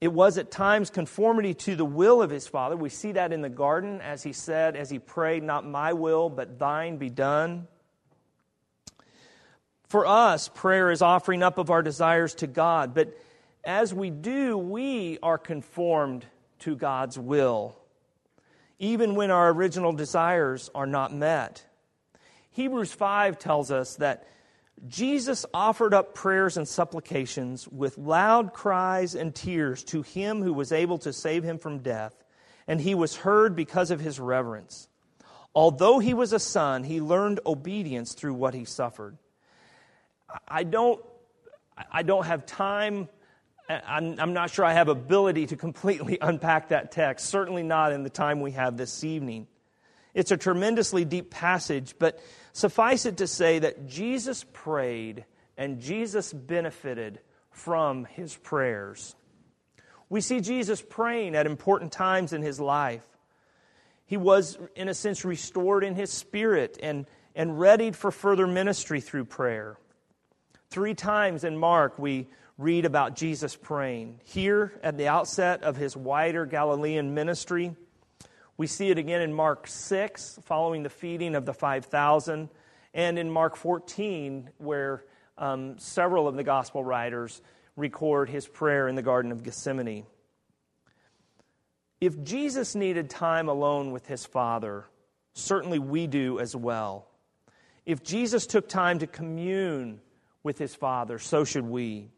it 0.00 0.12
was 0.12 0.38
at 0.38 0.50
times 0.50 0.90
conformity 0.90 1.54
to 1.54 1.74
the 1.74 1.84
will 1.84 2.22
of 2.22 2.30
his 2.30 2.46
Father. 2.46 2.76
We 2.76 2.88
see 2.88 3.12
that 3.12 3.32
in 3.32 3.42
the 3.42 3.48
garden 3.48 4.00
as 4.00 4.22
he 4.22 4.32
said, 4.32 4.76
as 4.76 4.90
he 4.90 4.98
prayed, 4.98 5.42
Not 5.42 5.66
my 5.66 5.92
will, 5.92 6.30
but 6.30 6.58
thine 6.58 6.98
be 6.98 7.10
done. 7.10 7.66
For 9.88 10.06
us, 10.06 10.48
prayer 10.48 10.90
is 10.90 11.02
offering 11.02 11.42
up 11.42 11.58
of 11.58 11.70
our 11.70 11.82
desires 11.82 12.34
to 12.36 12.46
God, 12.46 12.94
but 12.94 13.16
as 13.64 13.92
we 13.92 14.10
do, 14.10 14.56
we 14.56 15.18
are 15.22 15.38
conformed 15.38 16.24
to 16.60 16.76
God's 16.76 17.18
will, 17.18 17.76
even 18.78 19.14
when 19.14 19.30
our 19.30 19.50
original 19.50 19.92
desires 19.92 20.70
are 20.74 20.86
not 20.86 21.12
met. 21.12 21.64
Hebrews 22.50 22.92
5 22.92 23.38
tells 23.38 23.70
us 23.70 23.96
that 23.96 24.26
Jesus 24.86 25.44
offered 25.52 25.92
up 25.92 26.14
prayers 26.14 26.56
and 26.56 26.68
supplications 26.68 27.66
with 27.68 27.98
loud 27.98 28.52
cries 28.52 29.14
and 29.14 29.34
tears 29.34 29.82
to 29.84 30.02
him 30.02 30.42
who 30.42 30.52
was 30.52 30.72
able 30.72 30.98
to 30.98 31.12
save 31.12 31.42
him 31.42 31.58
from 31.58 31.78
death, 31.78 32.14
and 32.66 32.80
he 32.80 32.94
was 32.94 33.16
heard 33.16 33.56
because 33.56 33.90
of 33.90 34.00
his 34.00 34.20
reverence. 34.20 34.88
Although 35.54 35.98
he 35.98 36.14
was 36.14 36.32
a 36.32 36.38
son, 36.38 36.84
he 36.84 37.00
learned 37.00 37.40
obedience 37.44 38.14
through 38.14 38.34
what 38.34 38.54
he 38.54 38.64
suffered. 38.64 39.18
I 40.46 40.62
don't, 40.62 41.04
I 41.90 42.02
don't 42.02 42.26
have 42.26 42.46
time. 42.46 43.08
I'm, 43.68 44.18
I'm 44.18 44.32
not 44.32 44.50
sure 44.50 44.64
I 44.64 44.74
have 44.74 44.88
ability 44.88 45.46
to 45.46 45.56
completely 45.56 46.18
unpack 46.22 46.68
that 46.68 46.92
text, 46.92 47.26
certainly 47.26 47.62
not 47.62 47.92
in 47.92 48.02
the 48.02 48.10
time 48.10 48.40
we 48.40 48.52
have 48.52 48.76
this 48.76 49.02
evening. 49.02 49.46
It's 50.14 50.30
a 50.30 50.36
tremendously 50.36 51.04
deep 51.04 51.30
passage, 51.30 51.94
but 51.98 52.20
suffice 52.58 53.06
it 53.06 53.18
to 53.18 53.26
say 53.28 53.60
that 53.60 53.86
Jesus 53.86 54.44
prayed 54.52 55.24
and 55.56 55.80
Jesus 55.80 56.32
benefited 56.32 57.20
from 57.50 58.04
his 58.04 58.36
prayers. 58.36 59.14
We 60.08 60.20
see 60.20 60.40
Jesus 60.40 60.82
praying 60.82 61.36
at 61.36 61.46
important 61.46 61.92
times 61.92 62.32
in 62.32 62.42
his 62.42 62.58
life. 62.58 63.04
He 64.06 64.16
was, 64.16 64.58
in 64.74 64.88
a 64.88 64.94
sense, 64.94 65.24
restored 65.24 65.84
in 65.84 65.94
his 65.94 66.10
spirit 66.10 66.78
and, 66.82 67.06
and 67.36 67.60
readied 67.60 67.94
for 67.94 68.10
further 68.10 68.46
ministry 68.46 69.00
through 69.00 69.26
prayer. 69.26 69.76
Three 70.70 70.94
times 70.94 71.44
in 71.44 71.56
Mark, 71.58 71.96
we 71.96 72.26
read 72.56 72.84
about 72.84 73.14
Jesus 73.14 73.54
praying. 73.54 74.20
Here, 74.24 74.72
at 74.82 74.96
the 74.96 75.06
outset 75.06 75.62
of 75.62 75.76
his 75.76 75.96
wider 75.96 76.44
Galilean 76.44 77.14
ministry, 77.14 77.76
we 78.58 78.66
see 78.66 78.90
it 78.90 78.98
again 78.98 79.22
in 79.22 79.32
Mark 79.32 79.68
6, 79.68 80.40
following 80.42 80.82
the 80.82 80.90
feeding 80.90 81.36
of 81.36 81.46
the 81.46 81.54
5,000, 81.54 82.48
and 82.92 83.18
in 83.18 83.30
Mark 83.30 83.54
14, 83.54 84.50
where 84.58 85.04
um, 85.38 85.78
several 85.78 86.26
of 86.26 86.34
the 86.34 86.42
gospel 86.42 86.82
writers 86.82 87.40
record 87.76 88.28
his 88.28 88.48
prayer 88.48 88.88
in 88.88 88.96
the 88.96 89.02
Garden 89.02 89.30
of 89.30 89.44
Gethsemane. 89.44 90.04
If 92.00 92.20
Jesus 92.24 92.74
needed 92.74 93.08
time 93.08 93.48
alone 93.48 93.92
with 93.92 94.06
his 94.06 94.26
Father, 94.26 94.86
certainly 95.34 95.78
we 95.78 96.08
do 96.08 96.40
as 96.40 96.56
well. 96.56 97.06
If 97.86 98.02
Jesus 98.02 98.44
took 98.44 98.68
time 98.68 98.98
to 98.98 99.06
commune 99.06 100.00
with 100.42 100.58
his 100.58 100.74
Father, 100.74 101.20
so 101.20 101.44
should 101.44 101.64
we. 101.64 102.10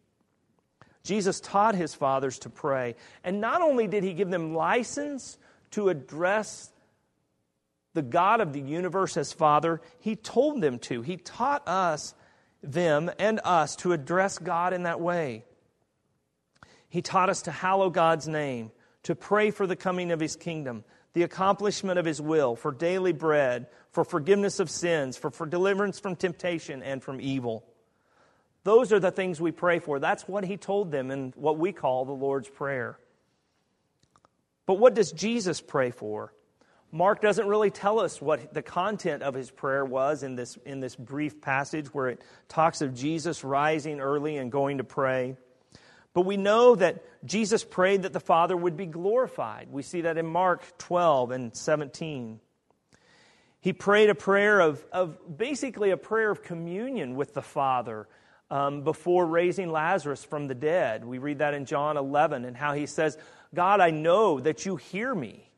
Jesus 1.03 1.39
taught 1.41 1.75
his 1.75 1.95
fathers 1.95 2.39
to 2.41 2.51
pray. 2.51 2.95
And 3.25 3.43
not 3.43 3.61
only 3.61 3.87
did 3.87 4.05
he 4.05 4.15
give 4.15 4.31
them 4.31 4.55
license 4.55 5.37
to 5.73 5.89
address 5.89 6.71
the 7.95 8.03
God 8.03 8.41
of 8.41 8.53
the 8.53 8.61
universe 8.61 9.17
as 9.17 9.33
Father, 9.33 9.81
he 9.99 10.17
told 10.17 10.61
them 10.61 10.79
to. 10.81 11.03
He 11.03 11.17
taught 11.17 11.67
us, 11.67 12.15
them, 12.63 13.11
and 13.19 13.41
us 13.45 13.77
to 13.77 13.93
address 13.93 14.39
God 14.39 14.73
in 14.73 14.85
that 14.85 15.01
way. 15.01 15.45
He 16.89 17.03
taught 17.03 17.31
us 17.31 17.43
to 17.43 17.51
hallow 17.51 17.91
God's 17.91 18.29
name, 18.29 18.71
to 19.05 19.15
pray 19.15 19.51
for 19.51 19.67
the 19.67 19.77
coming 19.77 20.13
of 20.13 20.21
his 20.21 20.37
kingdom, 20.37 20.85
the 21.13 21.23
accomplishment 21.23 21.99
of 21.99 22.05
his 22.05 22.21
will, 22.21 22.55
for 22.57 22.73
daily 22.73 23.13
bread, 23.13 23.67
for 23.93 24.05
forgiveness 24.05 24.61
of 24.61 24.71
sins, 24.71 25.17
for, 25.17 25.31
for 25.31 25.47
deliverance 25.47 25.99
from 25.99 26.15
temptation 26.17 26.83
and 26.83 27.03
from 27.03 27.21
evil. 27.21 27.65
Those 28.63 28.93
are 28.93 29.01
the 29.01 29.11
things 29.11 29.41
we 29.41 29.53
pray 29.53 29.79
for. 29.79 29.99
That's 29.99 30.29
what 30.29 30.45
he 30.45 30.57
told 30.57 30.93
them 30.93 31.11
in 31.11 31.33
what 31.37 31.59
we 31.59 31.73
call 31.73 32.05
the 32.05 32.13
Lord's 32.13 32.49
Prayer. 32.49 32.99
But 34.71 34.79
what 34.79 34.95
does 34.95 35.11
Jesus 35.11 35.61
pray 35.61 35.91
for? 35.91 36.33
Mark 36.93 37.21
doesn't 37.21 37.49
really 37.49 37.73
tell 37.73 37.99
us 37.99 38.23
what 38.23 38.55
the 38.55 38.63
content 38.63 39.25
of 39.25 39.35
his 39.35 39.51
prayer 39.51 39.85
was 39.85 40.23
in 40.23 40.37
this, 40.37 40.57
in 40.65 40.79
this 40.79 40.95
brief 40.95 41.41
passage 41.41 41.93
where 41.93 42.07
it 42.07 42.23
talks 42.49 42.81
of 42.81 42.95
Jesus 42.95 43.43
rising 43.43 43.99
early 43.99 44.37
and 44.37 44.53
going 44.53 44.79
to 44.79 44.85
pray. 44.85 45.37
But 46.15 46.21
we 46.21 46.37
know 46.37 46.77
that 46.77 47.03
Jesus 47.25 47.65
prayed 47.65 48.03
that 48.03 48.13
the 48.13 48.21
Father 48.21 48.57
would 48.57 48.77
be 48.77 48.87
glorified. 48.87 49.73
We 49.73 49.83
see 49.83 50.03
that 50.03 50.17
in 50.17 50.27
Mark 50.27 50.63
12 50.79 51.33
and 51.33 51.57
17. 51.57 52.39
He 53.61 53.73
prayed 53.73 54.09
a 54.09 54.15
prayer 54.15 54.61
of, 54.61 54.87
of 54.93 55.37
basically 55.37 55.91
a 55.91 55.97
prayer 55.97 56.31
of 56.31 56.45
communion 56.45 57.17
with 57.17 57.35
the 57.35 57.43
Father 57.43 58.07
um, 58.53 58.83
before 58.83 59.27
raising 59.27 59.71
Lazarus 59.71 60.23
from 60.23 60.47
the 60.47 60.55
dead. 60.55 61.05
We 61.05 61.19
read 61.19 61.39
that 61.39 61.55
in 61.55 61.65
John 61.65 61.97
11 61.97 62.45
and 62.45 62.57
how 62.57 62.75
he 62.75 62.87
says, 62.87 63.19
God, 63.55 63.81
I 63.81 63.91
know 63.91 64.41
that 64.41 64.65
you 64.65 64.77
hear 64.77 65.15
me. 65.15 65.51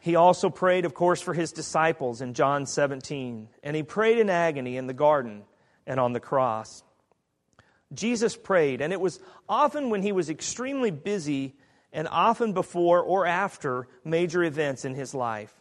He 0.00 0.16
also 0.16 0.50
prayed, 0.50 0.84
of 0.84 0.94
course, 0.94 1.20
for 1.20 1.32
his 1.32 1.52
disciples 1.52 2.20
in 2.20 2.34
John 2.34 2.66
17. 2.66 3.48
And 3.62 3.76
he 3.76 3.82
prayed 3.82 4.18
in 4.18 4.28
agony 4.28 4.76
in 4.76 4.86
the 4.86 4.92
garden 4.92 5.44
and 5.86 6.00
on 6.00 6.12
the 6.12 6.20
cross. 6.20 6.82
Jesus 7.94 8.36
prayed, 8.36 8.80
and 8.80 8.92
it 8.92 9.00
was 9.00 9.20
often 9.48 9.90
when 9.90 10.02
he 10.02 10.12
was 10.12 10.30
extremely 10.30 10.90
busy 10.90 11.54
and 11.92 12.08
often 12.08 12.52
before 12.52 13.00
or 13.00 13.26
after 13.26 13.86
major 14.04 14.42
events 14.42 14.84
in 14.84 14.94
his 14.94 15.14
life. 15.14 15.54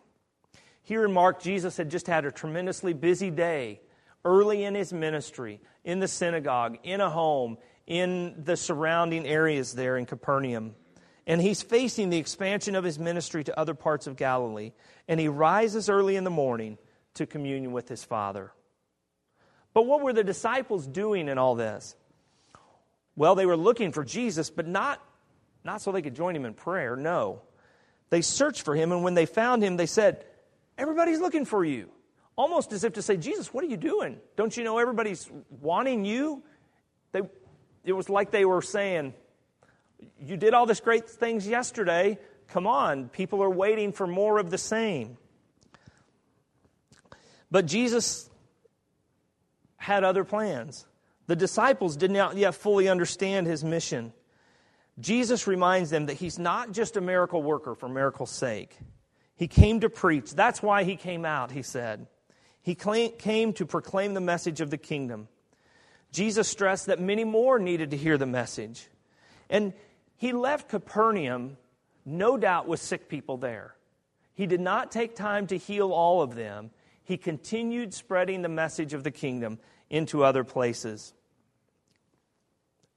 Here 0.84 1.06
in 1.06 1.14
Mark, 1.14 1.42
Jesus 1.42 1.78
had 1.78 1.92
just 1.92 2.08
had 2.08 2.26
a 2.26 2.32
tremendously 2.32 2.94
busy 2.94 3.30
day 3.30 3.82
early 4.24 4.64
in 4.64 4.76
his 4.76 4.94
ministry, 4.94 5.60
in 5.84 6.00
the 6.00 6.08
synagogue, 6.08 6.78
in 6.84 7.02
a 7.02 7.10
home, 7.10 7.58
in 7.86 8.44
the 8.44 8.56
surrounding 8.56 9.26
areas 9.28 9.74
there 9.74 9.98
in 9.98 10.06
Capernaum. 10.06 10.76
And 11.28 11.42
he's 11.42 11.62
facing 11.62 12.10
the 12.10 12.18
expansion 12.18 12.76
of 12.76 12.84
his 12.84 12.98
ministry 12.98 13.44
to 13.44 13.60
other 13.60 13.74
parts 13.74 14.08
of 14.08 14.16
Galilee. 14.16 14.72
And 15.08 15.20
he 15.20 15.28
rises 15.28 15.90
early 15.90 16.16
in 16.16 16.24
the 16.24 16.30
morning 16.30 16.78
to 17.16 17.26
communion 17.26 17.72
with 17.72 17.88
his 17.88 18.04
Father. 18.04 18.52
But 19.74 19.86
what 19.86 20.02
were 20.02 20.14
the 20.14 20.24
disciples 20.24 20.88
doing 20.88 21.28
in 21.28 21.38
all 21.38 21.56
this? 21.56 21.96
Well, 23.16 23.36
they 23.36 23.46
were 23.46 23.58
looking 23.58 23.92
for 23.92 24.04
Jesus, 24.04 24.50
but 24.50 24.68
not, 24.68 25.02
not 25.64 25.82
so 25.82 25.92
they 25.92 26.02
could 26.02 26.16
join 26.16 26.36
him 26.36 26.46
in 26.46 26.54
prayer. 26.54 26.96
No. 26.96 27.42
They 28.10 28.22
searched 28.22 28.64
for 28.64 28.76
him, 28.76 28.92
and 28.92 29.04
when 29.04 29.14
they 29.14 29.26
found 29.26 29.64
him, 29.64 29.78
they 29.78 29.86
said, 29.86 30.26
Everybody's 30.78 31.20
looking 31.20 31.46
for 31.46 31.64
you. 31.64 31.90
Almost 32.36 32.72
as 32.74 32.84
if 32.84 32.94
to 32.94 33.02
say, 33.02 33.18
Jesus, 33.18 33.54
what 33.54 33.64
are 33.64 33.68
you 33.68 33.78
doing? 33.78 34.18
Don't 34.36 34.56
you 34.56 34.64
know 34.64 34.80
everybody's 34.80 35.30
wanting 35.50 36.06
you? 36.06 36.44
They, 37.12 37.22
it 37.84 37.94
was 37.94 38.10
like 38.10 38.32
they 38.32 38.46
were 38.46 38.62
saying, 38.62 39.14
You 40.20 40.38
did 40.38 40.54
all 40.54 40.66
this 40.66 40.80
great 40.80 41.10
things 41.10 41.48
yesterday. 41.48 42.18
Come 42.50 42.68
on, 42.68 43.10
people 43.10 43.42
are 43.44 43.50
waiting 43.50 43.92
for 43.92 44.06
more 44.06 44.38
of 44.38 44.50
the 44.50 44.58
same. 44.58 45.18
But 47.50 47.66
Jesus 47.66 48.30
had 49.78 50.04
other 50.04 50.24
plans. 50.24 50.86
The 51.28 51.36
disciples 51.36 51.98
did 51.98 52.12
not 52.12 52.38
yet 52.38 52.56
fully 52.56 52.90
understand 52.90 53.48
his 53.48 53.64
mission. 53.64 54.14
Jesus 55.00 55.48
reminds 55.48 55.90
them 55.90 56.08
that 56.08 56.16
he's 56.16 56.38
not 56.38 56.72
just 56.72 56.98
a 56.98 57.02
miracle 57.02 57.42
worker 57.42 57.74
for 57.74 57.88
miracle's 57.90 58.32
sake. 58.32 58.78
He 59.36 59.48
came 59.48 59.80
to 59.80 59.90
preach. 59.90 60.34
That's 60.34 60.62
why 60.62 60.84
he 60.84 60.96
came 60.96 61.26
out, 61.26 61.52
he 61.52 61.64
said. 61.64 62.08
He 62.62 62.76
came 62.76 63.54
to 63.54 63.66
proclaim 63.66 64.14
the 64.14 64.22
message 64.22 64.62
of 64.62 64.70
the 64.70 64.78
kingdom. 64.78 65.28
Jesus 66.12 66.48
stressed 66.48 66.88
that 66.88 67.00
many 67.00 67.24
more 67.24 67.58
needed 67.58 67.92
to 67.92 67.98
hear 67.98 68.18
the 68.18 68.26
message. 68.26 68.88
And 69.50 69.74
he 70.22 70.34
left 70.34 70.70
Capernaum, 70.70 71.58
no 72.06 72.38
doubt, 72.38 72.68
with 72.68 72.80
sick 72.80 73.10
people 73.10 73.38
there. 73.38 73.74
He 74.36 74.46
did 74.46 74.62
not 74.62 74.92
take 74.92 75.16
time 75.16 75.48
to 75.48 75.58
heal 75.58 75.92
all 75.92 76.22
of 76.22 76.36
them. 76.36 76.70
He 77.04 77.18
continued 77.18 77.92
spreading 77.92 78.44
the 78.44 78.48
message 78.48 78.94
of 78.94 79.04
the 79.04 79.10
kingdom 79.10 79.58
into 79.90 80.24
other 80.24 80.44
places. 80.44 81.16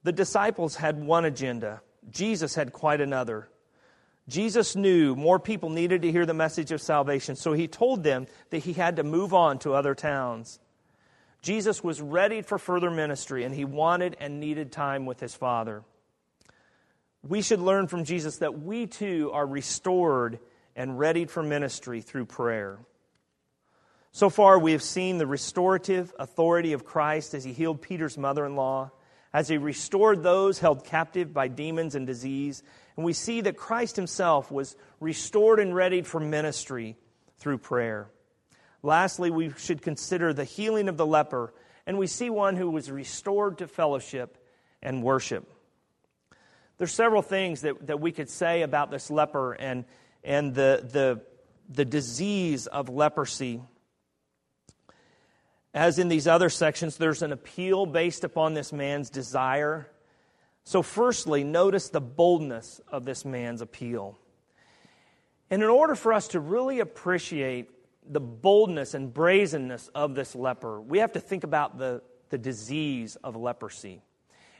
The 0.03 0.11
disciples 0.11 0.75
had 0.75 1.03
one 1.03 1.25
agenda, 1.25 1.81
Jesus 2.11 2.53
had 2.53 2.71
quite 2.71 3.01
another. 3.01 3.49
Jesus 4.29 4.75
knew 4.75 5.15
more 5.15 5.39
people 5.39 5.71
needed 5.71 6.03
to 6.03 6.11
hear 6.11 6.27
the 6.27 6.35
message 6.35 6.71
of 6.71 6.79
salvation, 6.79 7.35
so 7.35 7.53
he 7.53 7.67
told 7.67 8.03
them 8.03 8.27
that 8.51 8.59
he 8.59 8.73
had 8.73 8.97
to 8.97 9.03
move 9.03 9.33
on 9.33 9.57
to 9.59 9.73
other 9.73 9.95
towns. 9.95 10.59
Jesus 11.41 11.83
was 11.83 11.99
ready 12.03 12.43
for 12.43 12.59
further 12.59 12.91
ministry, 12.91 13.43
and 13.43 13.55
he 13.55 13.65
wanted 13.65 14.15
and 14.19 14.39
needed 14.39 14.71
time 14.71 15.07
with 15.07 15.19
his 15.19 15.33
Father. 15.33 15.83
We 17.27 17.41
should 17.41 17.59
learn 17.59 17.87
from 17.87 18.03
Jesus 18.03 18.37
that 18.37 18.59
we 18.59 18.85
too 18.85 19.31
are 19.33 19.47
restored 19.47 20.37
and 20.75 20.99
readied 20.99 21.31
for 21.31 21.41
ministry 21.41 22.01
through 22.01 22.25
prayer. 22.25 22.77
So 24.11 24.29
far, 24.29 24.59
we 24.59 24.73
have 24.73 24.83
seen 24.83 25.17
the 25.17 25.25
restorative 25.25 26.13
authority 26.19 26.73
of 26.73 26.85
Christ 26.85 27.33
as 27.33 27.43
he 27.43 27.51
healed 27.51 27.81
Peter's 27.81 28.17
mother 28.17 28.45
in 28.45 28.55
law, 28.55 28.91
as 29.33 29.47
he 29.47 29.57
restored 29.57 30.21
those 30.21 30.59
held 30.59 30.85
captive 30.85 31.33
by 31.33 31.47
demons 31.47 31.95
and 31.95 32.05
disease, 32.05 32.61
and 32.95 33.03
we 33.03 33.11
see 33.11 33.41
that 33.41 33.57
Christ 33.57 33.95
himself 33.95 34.51
was 34.51 34.75
restored 34.99 35.59
and 35.59 35.75
readied 35.75 36.05
for 36.05 36.19
ministry 36.19 36.95
through 37.39 37.57
prayer. 37.57 38.07
Lastly, 38.83 39.31
we 39.31 39.51
should 39.57 39.81
consider 39.81 40.31
the 40.31 40.45
healing 40.45 40.87
of 40.87 40.95
the 40.95 41.07
leper, 41.07 41.53
and 41.87 41.97
we 41.97 42.07
see 42.07 42.29
one 42.29 42.55
who 42.55 42.69
was 42.69 42.91
restored 42.91 43.57
to 43.57 43.67
fellowship 43.67 44.37
and 44.81 45.01
worship. 45.01 45.51
There's 46.77 46.93
several 46.93 47.21
things 47.21 47.61
that, 47.61 47.87
that 47.87 47.99
we 47.99 48.11
could 48.11 48.29
say 48.29 48.61
about 48.61 48.91
this 48.91 49.09
leper 49.09 49.53
and, 49.53 49.85
and 50.23 50.53
the, 50.53 50.87
the, 50.91 51.21
the 51.69 51.85
disease 51.85 52.67
of 52.67 52.89
leprosy. 52.89 53.61
As 55.73 55.99
in 55.99 56.07
these 56.07 56.27
other 56.27 56.49
sections, 56.49 56.97
there's 56.97 57.21
an 57.21 57.31
appeal 57.31 57.85
based 57.85 58.23
upon 58.23 58.53
this 58.53 58.71
man's 58.73 59.09
desire 59.09 59.89
so, 60.67 60.81
firstly, 60.81 61.43
notice 61.43 61.89
the 61.89 62.01
boldness 62.01 62.81
of 62.87 63.05
this 63.05 63.23
man's 63.23 63.61
appeal. 63.61 64.17
And 65.51 65.61
in 65.61 65.69
order 65.69 65.93
for 65.93 66.11
us 66.11 66.29
to 66.29 66.39
really 66.39 66.79
appreciate 66.79 67.69
the 68.07 68.19
boldness 68.19 68.95
and 68.95 69.13
brazenness 69.13 69.89
of 69.89 70.15
this 70.15 70.35
leper, 70.35 70.81
we 70.81 70.99
have 70.99 71.11
to 71.11 71.19
think 71.19 71.43
about 71.43 71.77
the, 71.77 72.01
the 72.29 72.39
disease 72.39 73.15
of 73.17 73.35
leprosy. 73.35 74.01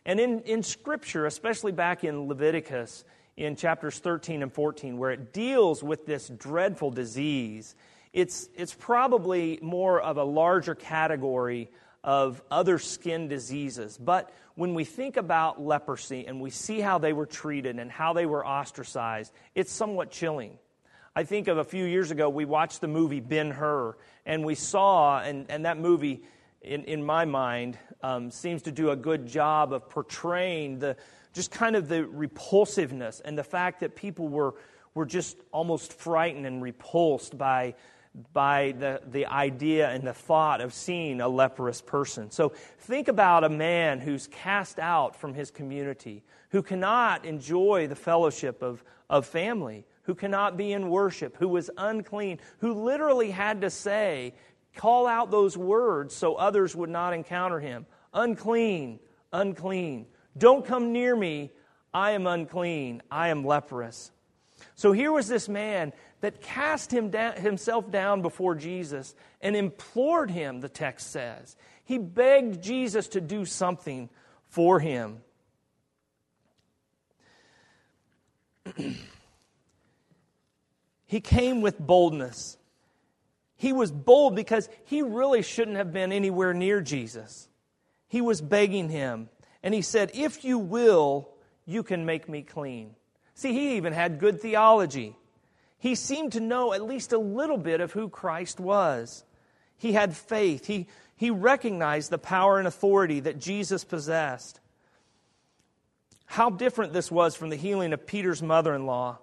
And 0.06 0.20
in, 0.20 0.42
in 0.42 0.64
Scripture, 0.64 1.26
especially 1.26 1.72
back 1.72 2.04
in 2.04 2.28
Leviticus, 2.28 3.04
in 3.38 3.56
chapters 3.56 4.00
13 4.00 4.44
and 4.44 4.54
14, 4.54 4.98
where 4.98 5.12
it 5.12 5.34
deals 5.34 5.84
with 5.84 6.06
this 6.06 6.30
dreadful 6.30 6.92
disease, 6.92 7.76
it's, 8.14 8.48
it's 8.56 8.74
probably 8.74 9.60
more 9.62 10.00
of 10.00 10.18
a 10.18 10.24
larger 10.24 10.76
category 10.76 11.70
of 12.04 12.42
other 12.52 12.78
skin 12.78 13.28
diseases. 13.28 13.98
But 13.98 14.32
when 14.54 14.74
we 14.74 14.86
think 14.86 15.18
about 15.18 15.62
leprosy 15.62 16.28
and 16.28 16.40
we 16.40 16.52
see 16.52 16.80
how 16.80 17.00
they 17.00 17.12
were 17.12 17.26
treated 17.26 17.80
and 17.80 17.92
how 17.92 18.14
they 18.14 18.26
were 18.26 18.46
ostracized, 18.46 19.34
it's 19.54 19.72
somewhat 19.72 20.12
chilling. 20.12 20.58
I 21.16 21.24
think 21.24 21.48
of 21.48 21.58
a 21.58 21.64
few 21.64 21.84
years 21.84 22.12
ago, 22.12 22.30
we 22.30 22.46
watched 22.46 22.80
the 22.80 22.88
movie 22.88 23.22
Ben 23.22 23.50
Hur, 23.50 23.96
and 24.26 24.46
we 24.46 24.56
saw, 24.56 25.20
and, 25.20 25.46
and 25.50 25.66
that 25.66 25.78
movie, 25.78 26.24
in, 26.66 26.84
in 26.86 27.06
my 27.06 27.26
mind, 27.26 27.78
um, 28.02 28.32
seems 28.32 28.64
to 28.64 28.72
do 28.72 28.90
a 28.90 28.96
good 28.96 29.26
job 29.26 29.72
of 29.72 29.90
portraying 29.90 30.80
the 30.80 30.98
just 31.34 31.52
kind 31.52 31.76
of 31.76 31.88
the 31.88 32.06
repulsiveness 32.06 33.22
and 33.24 33.38
the 33.38 33.44
fact 33.44 33.82
that 33.82 33.96
people 33.96 34.28
were, 34.28 34.56
were 34.94 35.06
just 35.06 35.38
almost 35.52 35.94
frightened 35.94 36.46
and 36.46 36.62
repulsed 36.62 37.38
by 37.38 37.76
by 38.32 38.74
the, 38.80 39.02
the 39.12 39.26
idea 39.26 39.90
and 39.90 40.08
the 40.08 40.14
thought 40.14 40.62
of 40.62 40.74
seeing 40.74 41.20
a 41.20 41.28
leprous 41.28 41.82
person. 41.82 42.32
So 42.32 42.54
think 42.80 43.10
about 43.10 43.44
a 43.44 43.50
man 43.50 44.00
who's 44.00 44.28
cast 44.28 44.80
out 44.80 45.16
from 45.16 45.34
his 45.34 45.52
community, 45.52 46.24
who 46.50 46.62
cannot 46.62 47.26
enjoy 47.26 47.88
the 47.88 47.96
fellowship 47.96 48.62
of, 48.62 48.84
of 49.10 49.26
family, 49.26 49.86
who 50.04 50.16
cannot 50.16 50.56
be 50.56 50.72
in 50.72 50.90
worship, 50.90 51.36
who 51.38 51.48
was 51.50 51.70
unclean, 51.78 52.40
who 52.60 52.74
literally 52.74 53.32
had 53.32 53.62
to 53.62 53.70
say, 53.70 54.34
call 54.76 55.08
out 55.08 55.32
those 55.32 55.58
words 55.58 56.16
so 56.16 56.36
others 56.36 56.76
would 56.76 56.90
not 56.90 57.14
encounter 57.14 57.60
him 57.60 57.86
unclean, 58.16 59.00
unclean. 59.34 60.08
Don't 60.38 60.66
come 60.66 60.92
near 60.94 61.16
me. 61.16 61.52
I 61.94 62.12
am 62.12 62.26
unclean. 62.28 63.02
I 63.12 63.30
am 63.30 63.46
leprous. 63.46 64.12
So 64.76 64.92
here 64.92 65.12
was 65.12 65.28
this 65.28 65.48
man 65.48 65.94
that 66.22 66.42
cast 66.42 66.92
him 66.92 67.10
down, 67.10 67.36
himself 67.38 67.92
down 67.92 68.22
before 68.22 68.56
Jesus 68.56 69.14
and 69.42 69.56
implored 69.56 70.32
him, 70.32 70.62
the 70.62 70.70
text 70.70 71.12
says. 71.12 71.56
He 71.84 71.98
begged 71.98 72.64
Jesus 72.64 73.08
to 73.10 73.22
do 73.22 73.46
something 73.46 74.10
for 74.50 74.80
him. 74.80 75.22
he 81.06 81.22
came 81.22 81.62
with 81.62 81.78
boldness. 81.78 82.58
He 83.58 83.74
was 83.74 83.92
bold 83.92 84.36
because 84.36 84.70
he 84.86 85.02
really 85.02 85.42
shouldn't 85.42 85.78
have 85.78 85.94
been 85.94 86.12
anywhere 86.12 86.54
near 86.54 86.82
Jesus. 86.82 87.48
He 88.08 88.22
was 88.22 88.42
begging 88.42 88.90
him, 88.90 89.30
and 89.64 89.74
he 89.74 89.82
said, 89.82 90.12
If 90.14 90.44
you 90.44 90.58
will, 90.58 91.30
you 91.66 91.84
can 91.84 92.06
make 92.06 92.30
me 92.30 92.42
clean. 92.42 92.96
See, 93.34 93.54
he 93.54 93.78
even 93.78 93.94
had 93.94 94.20
good 94.20 94.42
theology. 94.42 95.16
He 95.78 95.96
seemed 95.96 96.34
to 96.34 96.40
know 96.40 96.74
at 96.74 96.84
least 96.84 97.14
a 97.14 97.18
little 97.18 97.58
bit 97.58 97.82
of 97.82 97.92
who 97.92 98.10
Christ 98.10 98.60
was. 98.60 99.24
He 99.78 99.94
had 99.94 100.16
faith. 100.16 100.66
He, 100.66 100.88
he 101.16 101.30
recognized 101.30 102.10
the 102.10 102.18
power 102.18 102.58
and 102.60 102.68
authority 102.68 103.20
that 103.22 103.40
Jesus 103.40 103.84
possessed. 103.84 104.60
How 106.26 106.50
different 106.50 106.94
this 106.94 107.12
was 107.12 107.36
from 107.36 107.50
the 107.50 107.56
healing 107.56 107.94
of 107.94 108.08
Peter's 108.08 108.42
mother 108.42 108.74
in 108.74 108.86
law. 108.86 109.20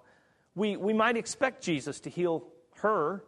We, 0.55 0.77
we 0.77 0.93
might 0.93 1.17
expect 1.17 1.63
Jesus 1.63 2.01
to 2.01 2.11
heal 2.11 2.47
her. 2.77 3.25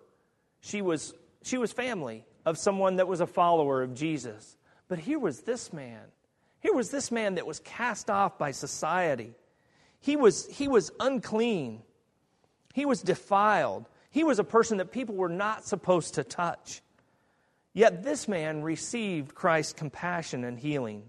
She 0.64 0.80
was, 0.80 1.12
she 1.42 1.58
was 1.58 1.72
family 1.72 2.24
of 2.46 2.56
someone 2.56 2.96
that 2.96 3.06
was 3.06 3.20
a 3.20 3.26
follower 3.26 3.82
of 3.82 3.92
Jesus. 3.92 4.56
But 4.88 4.98
here 4.98 5.18
was 5.18 5.40
this 5.40 5.74
man. 5.74 6.00
Here 6.60 6.72
was 6.72 6.90
this 6.90 7.12
man 7.12 7.34
that 7.34 7.46
was 7.46 7.60
cast 7.60 8.08
off 8.08 8.38
by 8.38 8.52
society. 8.52 9.34
He 10.00 10.16
was, 10.16 10.46
he 10.46 10.68
was 10.68 10.90
unclean. 10.98 11.82
He 12.72 12.86
was 12.86 13.02
defiled. 13.02 13.90
He 14.10 14.24
was 14.24 14.38
a 14.38 14.44
person 14.44 14.78
that 14.78 14.90
people 14.90 15.14
were 15.14 15.28
not 15.28 15.66
supposed 15.66 16.14
to 16.14 16.24
touch. 16.24 16.80
Yet 17.74 18.02
this 18.02 18.26
man 18.26 18.62
received 18.62 19.34
Christ's 19.34 19.74
compassion 19.74 20.44
and 20.44 20.58
healing. 20.58 21.02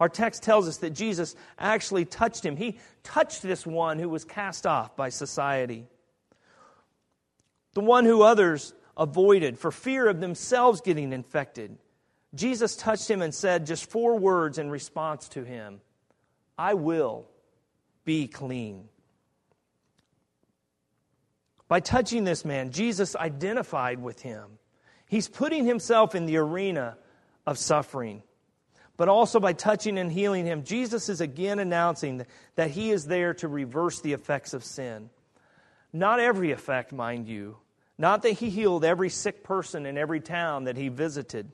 Our 0.00 0.08
text 0.08 0.42
tells 0.42 0.66
us 0.66 0.78
that 0.78 0.90
Jesus 0.90 1.36
actually 1.56 2.04
touched 2.04 2.44
him. 2.44 2.56
He 2.56 2.80
touched 3.04 3.42
this 3.42 3.64
one 3.64 4.00
who 4.00 4.08
was 4.08 4.24
cast 4.24 4.66
off 4.66 4.96
by 4.96 5.10
society, 5.10 5.86
the 7.74 7.80
one 7.80 8.04
who 8.04 8.22
others 8.22 8.74
avoided 8.96 9.58
for 9.58 9.70
fear 9.70 10.08
of 10.08 10.20
themselves 10.20 10.80
getting 10.80 11.12
infected. 11.12 11.78
Jesus 12.34 12.76
touched 12.76 13.10
him 13.10 13.22
and 13.22 13.34
said 13.34 13.66
just 13.66 13.90
four 13.90 14.18
words 14.18 14.58
in 14.58 14.70
response 14.70 15.28
to 15.30 15.44
him 15.44 15.80
I 16.58 16.74
will 16.74 17.26
be 18.04 18.28
clean. 18.28 18.88
By 21.68 21.80
touching 21.80 22.24
this 22.24 22.44
man, 22.44 22.70
Jesus 22.70 23.16
identified 23.16 23.98
with 24.02 24.20
him. 24.20 24.58
He's 25.08 25.28
putting 25.28 25.64
himself 25.64 26.14
in 26.14 26.26
the 26.26 26.36
arena 26.36 26.98
of 27.46 27.58
suffering. 27.58 28.22
But 28.98 29.08
also 29.08 29.40
by 29.40 29.54
touching 29.54 29.98
and 29.98 30.12
healing 30.12 30.44
him, 30.44 30.64
Jesus 30.64 31.08
is 31.08 31.20
again 31.20 31.58
announcing 31.58 32.26
that 32.56 32.70
he 32.70 32.90
is 32.90 33.06
there 33.06 33.32
to 33.34 33.48
reverse 33.48 34.00
the 34.00 34.12
effects 34.12 34.52
of 34.52 34.64
sin. 34.64 35.08
Not 35.92 36.20
every 36.20 36.52
effect, 36.52 36.92
mind 36.92 37.26
you. 37.26 37.56
Not 37.98 38.22
that 38.22 38.32
he 38.32 38.50
healed 38.50 38.84
every 38.84 39.10
sick 39.10 39.44
person 39.44 39.86
in 39.86 39.98
every 39.98 40.20
town 40.20 40.64
that 40.64 40.76
he 40.76 40.88
visited. 40.88 41.50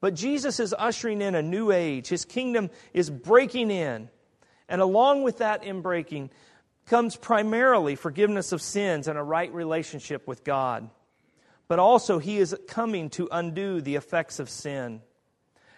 But 0.00 0.14
Jesus 0.14 0.60
is 0.60 0.74
ushering 0.76 1.22
in 1.22 1.34
a 1.34 1.42
new 1.42 1.70
age. 1.70 2.08
His 2.08 2.24
kingdom 2.24 2.70
is 2.92 3.10
breaking 3.10 3.70
in. 3.70 4.08
And 4.68 4.80
along 4.80 5.22
with 5.22 5.38
that 5.38 5.62
inbreaking, 5.62 6.30
comes 6.86 7.16
primarily 7.16 7.94
forgiveness 7.94 8.52
of 8.52 8.60
sins 8.60 9.06
and 9.06 9.18
a 9.18 9.22
right 9.22 9.52
relationship 9.54 10.26
with 10.26 10.42
God. 10.42 10.90
But 11.68 11.78
also, 11.78 12.18
he 12.18 12.38
is 12.38 12.56
coming 12.66 13.10
to 13.10 13.28
undo 13.30 13.80
the 13.80 13.94
effects 13.94 14.40
of 14.40 14.50
sin. 14.50 15.02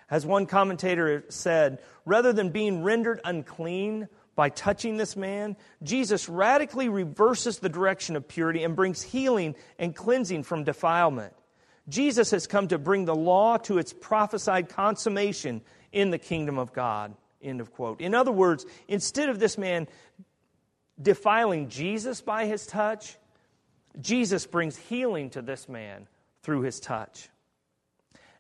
As 0.08 0.24
one 0.24 0.46
commentator 0.46 1.24
said, 1.28 1.82
rather 2.06 2.32
than 2.32 2.50
being 2.50 2.82
rendered 2.82 3.20
unclean 3.24 4.08
by 4.34 4.48
touching 4.48 4.96
this 4.96 5.16
man, 5.16 5.56
Jesus 5.82 6.28
radically 6.28 6.88
reverses 6.88 7.58
the 7.58 7.68
direction 7.68 8.16
of 8.16 8.26
purity 8.26 8.64
and 8.64 8.74
brings 8.74 9.02
healing 9.02 9.54
and 9.78 9.94
cleansing 9.94 10.44
from 10.44 10.64
defilement. 10.64 11.34
Jesus 11.88 12.30
has 12.30 12.46
come 12.46 12.68
to 12.68 12.78
bring 12.78 13.04
the 13.04 13.14
law 13.14 13.58
to 13.58 13.78
its 13.78 13.92
prophesied 13.92 14.68
consummation 14.68 15.60
in 15.90 16.10
the 16.10 16.18
kingdom 16.18 16.58
of 16.58 16.72
God. 16.72 17.14
End 17.42 17.60
of 17.60 17.72
quote. 17.72 18.00
In 18.00 18.14
other 18.14 18.32
words, 18.32 18.64
instead 18.88 19.28
of 19.28 19.38
this 19.38 19.58
man 19.58 19.88
defiling 21.00 21.68
Jesus 21.68 22.20
by 22.20 22.46
his 22.46 22.66
touch, 22.66 23.16
Jesus 24.00 24.46
brings 24.46 24.76
healing 24.76 25.30
to 25.30 25.42
this 25.42 25.68
man 25.68 26.06
through 26.42 26.62
his 26.62 26.80
touch. 26.80 27.28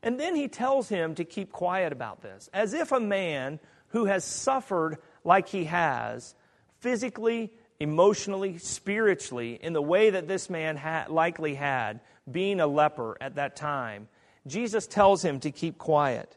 And 0.02 0.18
then 0.18 0.34
he 0.34 0.48
tells 0.48 0.88
him 0.88 1.14
to 1.16 1.24
keep 1.24 1.52
quiet 1.52 1.92
about 1.92 2.22
this, 2.22 2.48
as 2.52 2.74
if 2.74 2.92
a 2.92 3.00
man 3.00 3.60
who 3.88 4.06
has 4.06 4.24
suffered 4.24 4.98
like 5.24 5.48
he 5.48 5.64
has, 5.64 6.34
physically, 6.80 7.52
emotionally, 7.80 8.58
spiritually, 8.58 9.58
in 9.60 9.72
the 9.72 9.82
way 9.82 10.10
that 10.10 10.28
this 10.28 10.48
man 10.48 10.80
likely 11.08 11.54
had, 11.54 12.00
being 12.30 12.60
a 12.60 12.66
leper 12.66 13.16
at 13.20 13.34
that 13.36 13.56
time, 13.56 14.08
Jesus 14.46 14.86
tells 14.86 15.24
him 15.24 15.40
to 15.40 15.50
keep 15.50 15.78
quiet. 15.78 16.36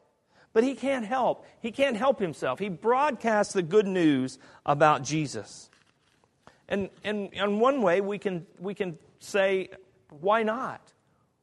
But 0.54 0.63
he 0.63 0.74
can't 0.74 1.06
help. 1.06 1.45
He 1.62 1.71
can't 1.71 1.98
help 1.98 2.19
himself. 2.19 2.60
He 2.60 2.69
broadcasts 2.69 3.54
the 3.54 3.62
good 3.62 3.88
news 3.88 4.39
about 4.65 5.04
Jesus. 5.04 5.69
And, 6.69 6.89
and 7.04 7.34
in 7.34 7.60
one 7.60 7.82
way, 7.82 8.02
we 8.02 8.17
can, 8.17 8.48
we 8.60 8.74
can 8.74 8.98
say, 9.19 9.69
why 10.10 10.43
not? 10.43 10.82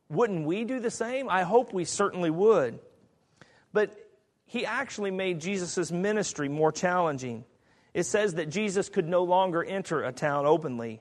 Wouldn't 0.08 0.46
we 0.46 0.64
do 0.64 0.80
the 0.80 0.90
same? 0.90 1.28
I 1.28 1.42
hope 1.42 1.72
we 1.72 1.84
certainly 1.84 2.30
would. 2.30 2.78
But 3.72 3.96
he 4.52 4.66
actually 4.66 5.10
made 5.10 5.40
Jesus' 5.40 5.90
ministry 5.90 6.46
more 6.46 6.72
challenging. 6.72 7.46
It 7.94 8.02
says 8.02 8.34
that 8.34 8.50
Jesus 8.50 8.90
could 8.90 9.08
no 9.08 9.24
longer 9.24 9.64
enter 9.64 10.04
a 10.04 10.12
town 10.12 10.44
openly. 10.44 11.00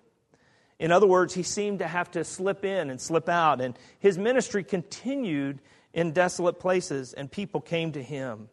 In 0.80 0.94
other 0.94 1.06
words, 1.06 1.34
he 1.34 1.44
seemed 1.44 1.80
to 1.80 1.88
have 1.88 2.10
to 2.12 2.24
slip 2.24 2.64
in 2.64 2.90
and 2.90 3.02
slip 3.02 3.28
out, 3.28 3.60
and 3.60 3.78
his 4.00 4.18
ministry 4.18 4.64
continued 4.64 5.60
in 5.94 6.14
desolate 6.14 6.60
places, 6.62 7.12
and 7.12 7.30
people 7.30 7.60
came 7.60 7.92
to 7.92 8.02
him. 8.02 8.48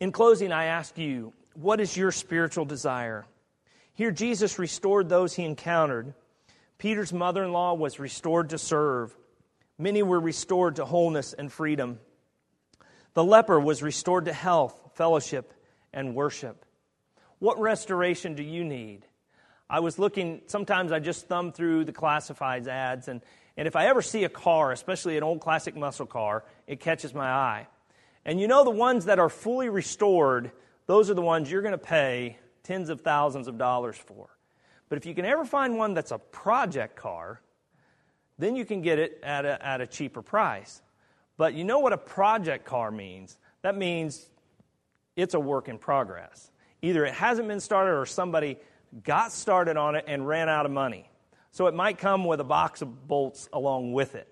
In 0.00 0.10
closing, 0.10 0.50
I 0.50 0.64
ask 0.64 0.98
you 0.98 1.32
what 1.54 1.80
is 1.80 1.96
your 1.96 2.10
spiritual 2.10 2.64
desire? 2.64 3.24
Here, 3.94 4.10
Jesus 4.10 4.58
restored 4.58 5.08
those 5.08 5.34
he 5.34 5.44
encountered. 5.44 6.12
Peter's 6.78 7.12
mother 7.12 7.44
in 7.44 7.52
law 7.52 7.74
was 7.74 8.00
restored 8.00 8.50
to 8.50 8.58
serve. 8.58 9.16
Many 9.78 10.02
were 10.02 10.20
restored 10.20 10.76
to 10.76 10.84
wholeness 10.84 11.32
and 11.32 11.50
freedom. 11.50 11.98
The 13.14 13.24
leper 13.24 13.58
was 13.58 13.82
restored 13.82 14.26
to 14.26 14.32
health, 14.32 14.90
fellowship, 14.94 15.52
and 15.92 16.14
worship. 16.14 16.64
What 17.38 17.60
restoration 17.60 18.34
do 18.34 18.42
you 18.42 18.64
need? 18.64 19.06
I 19.68 19.80
was 19.80 19.98
looking, 19.98 20.42
sometimes 20.46 20.92
I 20.92 20.98
just 20.98 21.26
thumb 21.26 21.52
through 21.52 21.84
the 21.84 21.92
classifieds 21.92 22.68
ads, 22.68 23.08
and, 23.08 23.22
And 23.56 23.68
if 23.68 23.76
I 23.76 23.86
ever 23.86 24.02
see 24.02 24.24
a 24.24 24.28
car, 24.28 24.72
especially 24.72 25.16
an 25.16 25.22
old 25.22 25.40
classic 25.40 25.76
muscle 25.76 26.06
car, 26.06 26.44
it 26.66 26.80
catches 26.80 27.14
my 27.14 27.30
eye. 27.30 27.66
And 28.24 28.40
you 28.40 28.48
know, 28.48 28.64
the 28.64 28.70
ones 28.70 29.06
that 29.06 29.18
are 29.18 29.28
fully 29.28 29.68
restored, 29.68 30.52
those 30.86 31.10
are 31.10 31.14
the 31.14 31.22
ones 31.22 31.50
you're 31.50 31.62
going 31.62 31.72
to 31.72 31.78
pay 31.78 32.38
tens 32.62 32.88
of 32.88 33.00
thousands 33.00 33.48
of 33.48 33.58
dollars 33.58 33.96
for. 33.96 34.28
But 34.88 34.98
if 34.98 35.06
you 35.06 35.14
can 35.14 35.24
ever 35.24 35.44
find 35.44 35.76
one 35.76 35.94
that's 35.94 36.12
a 36.12 36.18
project 36.18 36.96
car, 36.96 37.40
then 38.38 38.56
you 38.56 38.64
can 38.64 38.82
get 38.82 38.98
it 38.98 39.20
at 39.22 39.44
a, 39.44 39.64
at 39.64 39.80
a 39.80 39.86
cheaper 39.86 40.22
price. 40.22 40.82
But 41.36 41.54
you 41.54 41.64
know 41.64 41.78
what 41.78 41.92
a 41.92 41.98
project 41.98 42.64
car 42.64 42.90
means? 42.90 43.38
That 43.62 43.76
means 43.76 44.28
it's 45.16 45.34
a 45.34 45.40
work 45.40 45.68
in 45.68 45.78
progress. 45.78 46.50
Either 46.82 47.04
it 47.04 47.14
hasn't 47.14 47.48
been 47.48 47.60
started 47.60 47.92
or 47.92 48.06
somebody 48.06 48.58
got 49.04 49.32
started 49.32 49.76
on 49.76 49.94
it 49.94 50.04
and 50.06 50.26
ran 50.26 50.48
out 50.48 50.66
of 50.66 50.72
money. 50.72 51.08
So 51.52 51.66
it 51.66 51.74
might 51.74 51.98
come 51.98 52.24
with 52.24 52.40
a 52.40 52.44
box 52.44 52.82
of 52.82 53.06
bolts 53.06 53.48
along 53.52 53.92
with 53.92 54.14
it. 54.14 54.30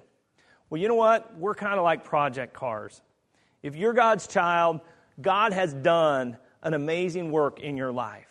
Well, 0.69 0.81
you 0.81 0.89
know 0.89 0.95
what? 0.95 1.37
We're 1.37 1.55
kind 1.55 1.79
of 1.79 1.85
like 1.85 2.05
project 2.05 2.55
cars. 2.55 3.01
If 3.63 3.77
you're 3.77 3.93
God's 3.93 4.27
child, 4.27 4.81
God 5.21 5.53
has 5.53 5.75
done 5.75 6.39
an 6.63 6.75
amazing 6.75 7.31
work 7.31 7.61
in 7.61 7.77
your 7.77 7.93
life. 7.93 8.27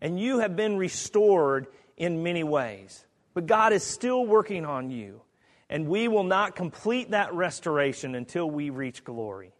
And 0.00 0.18
you 0.20 0.40
have 0.40 0.56
been 0.56 0.76
restored 0.76 1.66
in 1.96 2.22
many 2.22 2.44
ways. 2.44 3.04
But 3.34 3.46
God 3.46 3.72
is 3.72 3.82
still 3.82 4.26
working 4.26 4.64
on 4.64 4.90
you. 4.90 5.22
And 5.68 5.88
we 5.88 6.06
will 6.06 6.24
not 6.24 6.54
complete 6.54 7.12
that 7.12 7.32
restoration 7.32 8.14
until 8.14 8.50
we 8.50 8.68
reach 8.70 9.04
glory. 9.04 9.52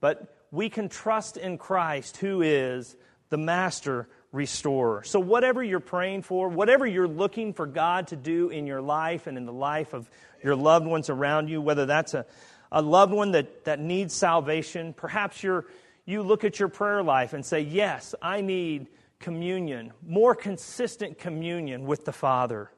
But 0.00 0.34
we 0.50 0.70
can 0.70 0.88
trust 0.88 1.36
in 1.36 1.58
Christ, 1.58 2.16
who 2.16 2.40
is 2.40 2.96
the 3.28 3.36
master 3.36 4.08
restorer. 4.32 5.02
So, 5.04 5.20
whatever 5.20 5.62
you're 5.62 5.80
praying 5.80 6.22
for, 6.22 6.48
whatever 6.48 6.86
you're 6.86 7.08
looking 7.08 7.52
for 7.52 7.66
God 7.66 8.08
to 8.08 8.16
do 8.16 8.48
in 8.48 8.66
your 8.66 8.80
life 8.80 9.26
and 9.26 9.36
in 9.36 9.44
the 9.44 9.52
life 9.52 9.92
of 9.92 10.10
your 10.42 10.56
loved 10.56 10.86
ones 10.86 11.10
around 11.10 11.48
you, 11.48 11.60
whether 11.60 11.86
that's 11.86 12.14
a, 12.14 12.24
a 12.72 12.80
loved 12.80 13.12
one 13.12 13.32
that, 13.32 13.64
that 13.64 13.80
needs 13.80 14.14
salvation, 14.14 14.94
perhaps 14.94 15.42
you're, 15.42 15.66
you 16.06 16.22
look 16.22 16.44
at 16.44 16.58
your 16.58 16.68
prayer 16.68 17.02
life 17.02 17.32
and 17.32 17.44
say, 17.44 17.60
Yes, 17.60 18.14
I 18.22 18.40
need 18.40 18.88
communion, 19.18 19.92
more 20.06 20.34
consistent 20.34 21.18
communion 21.18 21.84
with 21.84 22.04
the 22.04 22.12
Father. 22.12 22.70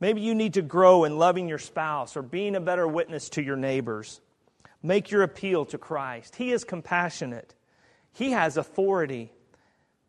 Maybe 0.00 0.20
you 0.20 0.34
need 0.34 0.54
to 0.54 0.62
grow 0.62 1.04
in 1.04 1.18
loving 1.18 1.48
your 1.48 1.58
spouse 1.58 2.16
or 2.16 2.22
being 2.22 2.56
a 2.56 2.60
better 2.60 2.86
witness 2.86 3.28
to 3.30 3.42
your 3.42 3.56
neighbors. 3.56 4.20
Make 4.82 5.10
your 5.10 5.22
appeal 5.22 5.64
to 5.66 5.78
Christ. 5.78 6.36
He 6.36 6.52
is 6.52 6.64
compassionate, 6.64 7.54
He 8.12 8.32
has 8.32 8.56
authority, 8.56 9.32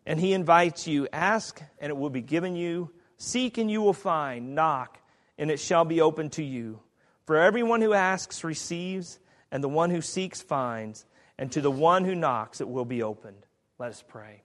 and 0.06 0.19
He 0.19 0.34
invites 0.34 0.88
you 0.88 1.08
ask, 1.13 1.62
and 1.80 1.89
it 1.89 1.98
will 1.98 2.10
be 2.10 2.21
given 2.21 2.56
you. 2.56 2.91
Seek, 3.17 3.58
and 3.58 3.71
you 3.71 3.82
will 3.82 3.93
find. 3.93 4.56
Knock, 4.56 5.00
and 5.38 5.50
it 5.50 5.60
shall 5.60 5.86
be 5.86 6.02
opened 6.02 6.34
to 6.34 6.43
you. 6.43 6.82
For 7.26 7.38
everyone 7.38 7.82
who 7.82 7.93
asks 7.93 8.43
receives, 8.43 9.19
and 9.52 9.63
the 9.63 9.69
one 9.69 9.89
who 9.89 10.02
seeks 10.02 10.41
finds, 10.41 11.06
and 11.38 11.52
to 11.54 11.62
the 11.62 11.71
one 11.71 12.04
who 12.06 12.13
knocks 12.13 12.60
it 12.60 12.67
will 12.67 12.86
be 12.86 13.02
opened. 13.02 13.45
Let 13.80 13.89
us 13.89 14.04
pray. 14.06 14.44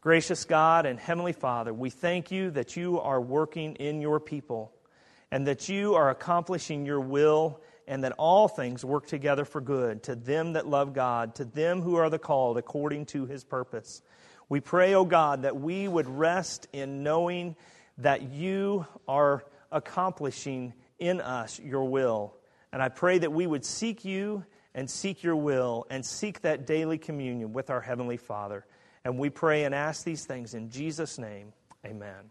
Gracious 0.00 0.44
God 0.44 0.86
and 0.86 0.96
Heavenly 0.96 1.32
Father, 1.32 1.74
we 1.74 1.90
thank 1.90 2.30
you 2.30 2.52
that 2.52 2.76
you 2.76 3.00
are 3.00 3.20
working 3.20 3.74
in 3.76 4.00
your 4.00 4.20
people 4.20 4.72
and 5.32 5.48
that 5.48 5.68
you 5.68 5.96
are 5.96 6.08
accomplishing 6.08 6.86
your 6.86 7.00
will 7.00 7.60
and 7.88 8.04
that 8.04 8.12
all 8.12 8.46
things 8.46 8.84
work 8.84 9.08
together 9.08 9.44
for 9.44 9.60
good 9.60 10.04
to 10.04 10.14
them 10.14 10.52
that 10.52 10.68
love 10.68 10.92
God, 10.92 11.34
to 11.36 11.44
them 11.44 11.82
who 11.82 11.96
are 11.96 12.10
the 12.10 12.18
called 12.18 12.58
according 12.58 13.06
to 13.06 13.26
his 13.26 13.42
purpose. 13.42 14.00
We 14.48 14.60
pray, 14.60 14.94
O 14.94 15.00
oh 15.00 15.04
God, 15.04 15.42
that 15.42 15.56
we 15.56 15.88
would 15.88 16.08
rest 16.08 16.68
in 16.72 17.02
knowing 17.02 17.56
that 17.98 18.30
you 18.30 18.86
are 19.08 19.44
accomplishing 19.72 20.74
in 21.00 21.20
us 21.20 21.58
your 21.58 21.84
will. 21.84 22.36
And 22.72 22.80
I 22.80 22.88
pray 22.88 23.18
that 23.18 23.32
we 23.32 23.48
would 23.48 23.64
seek 23.64 24.04
you 24.04 24.44
and 24.76 24.88
seek 24.88 25.24
your 25.24 25.34
will 25.34 25.88
and 25.90 26.06
seek 26.06 26.42
that 26.42 26.68
daily 26.68 26.98
communion 26.98 27.52
with 27.52 27.68
our 27.68 27.80
Heavenly 27.80 28.16
Father. 28.16 28.64
And 29.08 29.18
we 29.18 29.30
pray 29.30 29.64
and 29.64 29.74
ask 29.74 30.04
these 30.04 30.26
things 30.26 30.52
in 30.52 30.68
Jesus' 30.68 31.16
name. 31.16 31.54
Amen. 31.82 32.30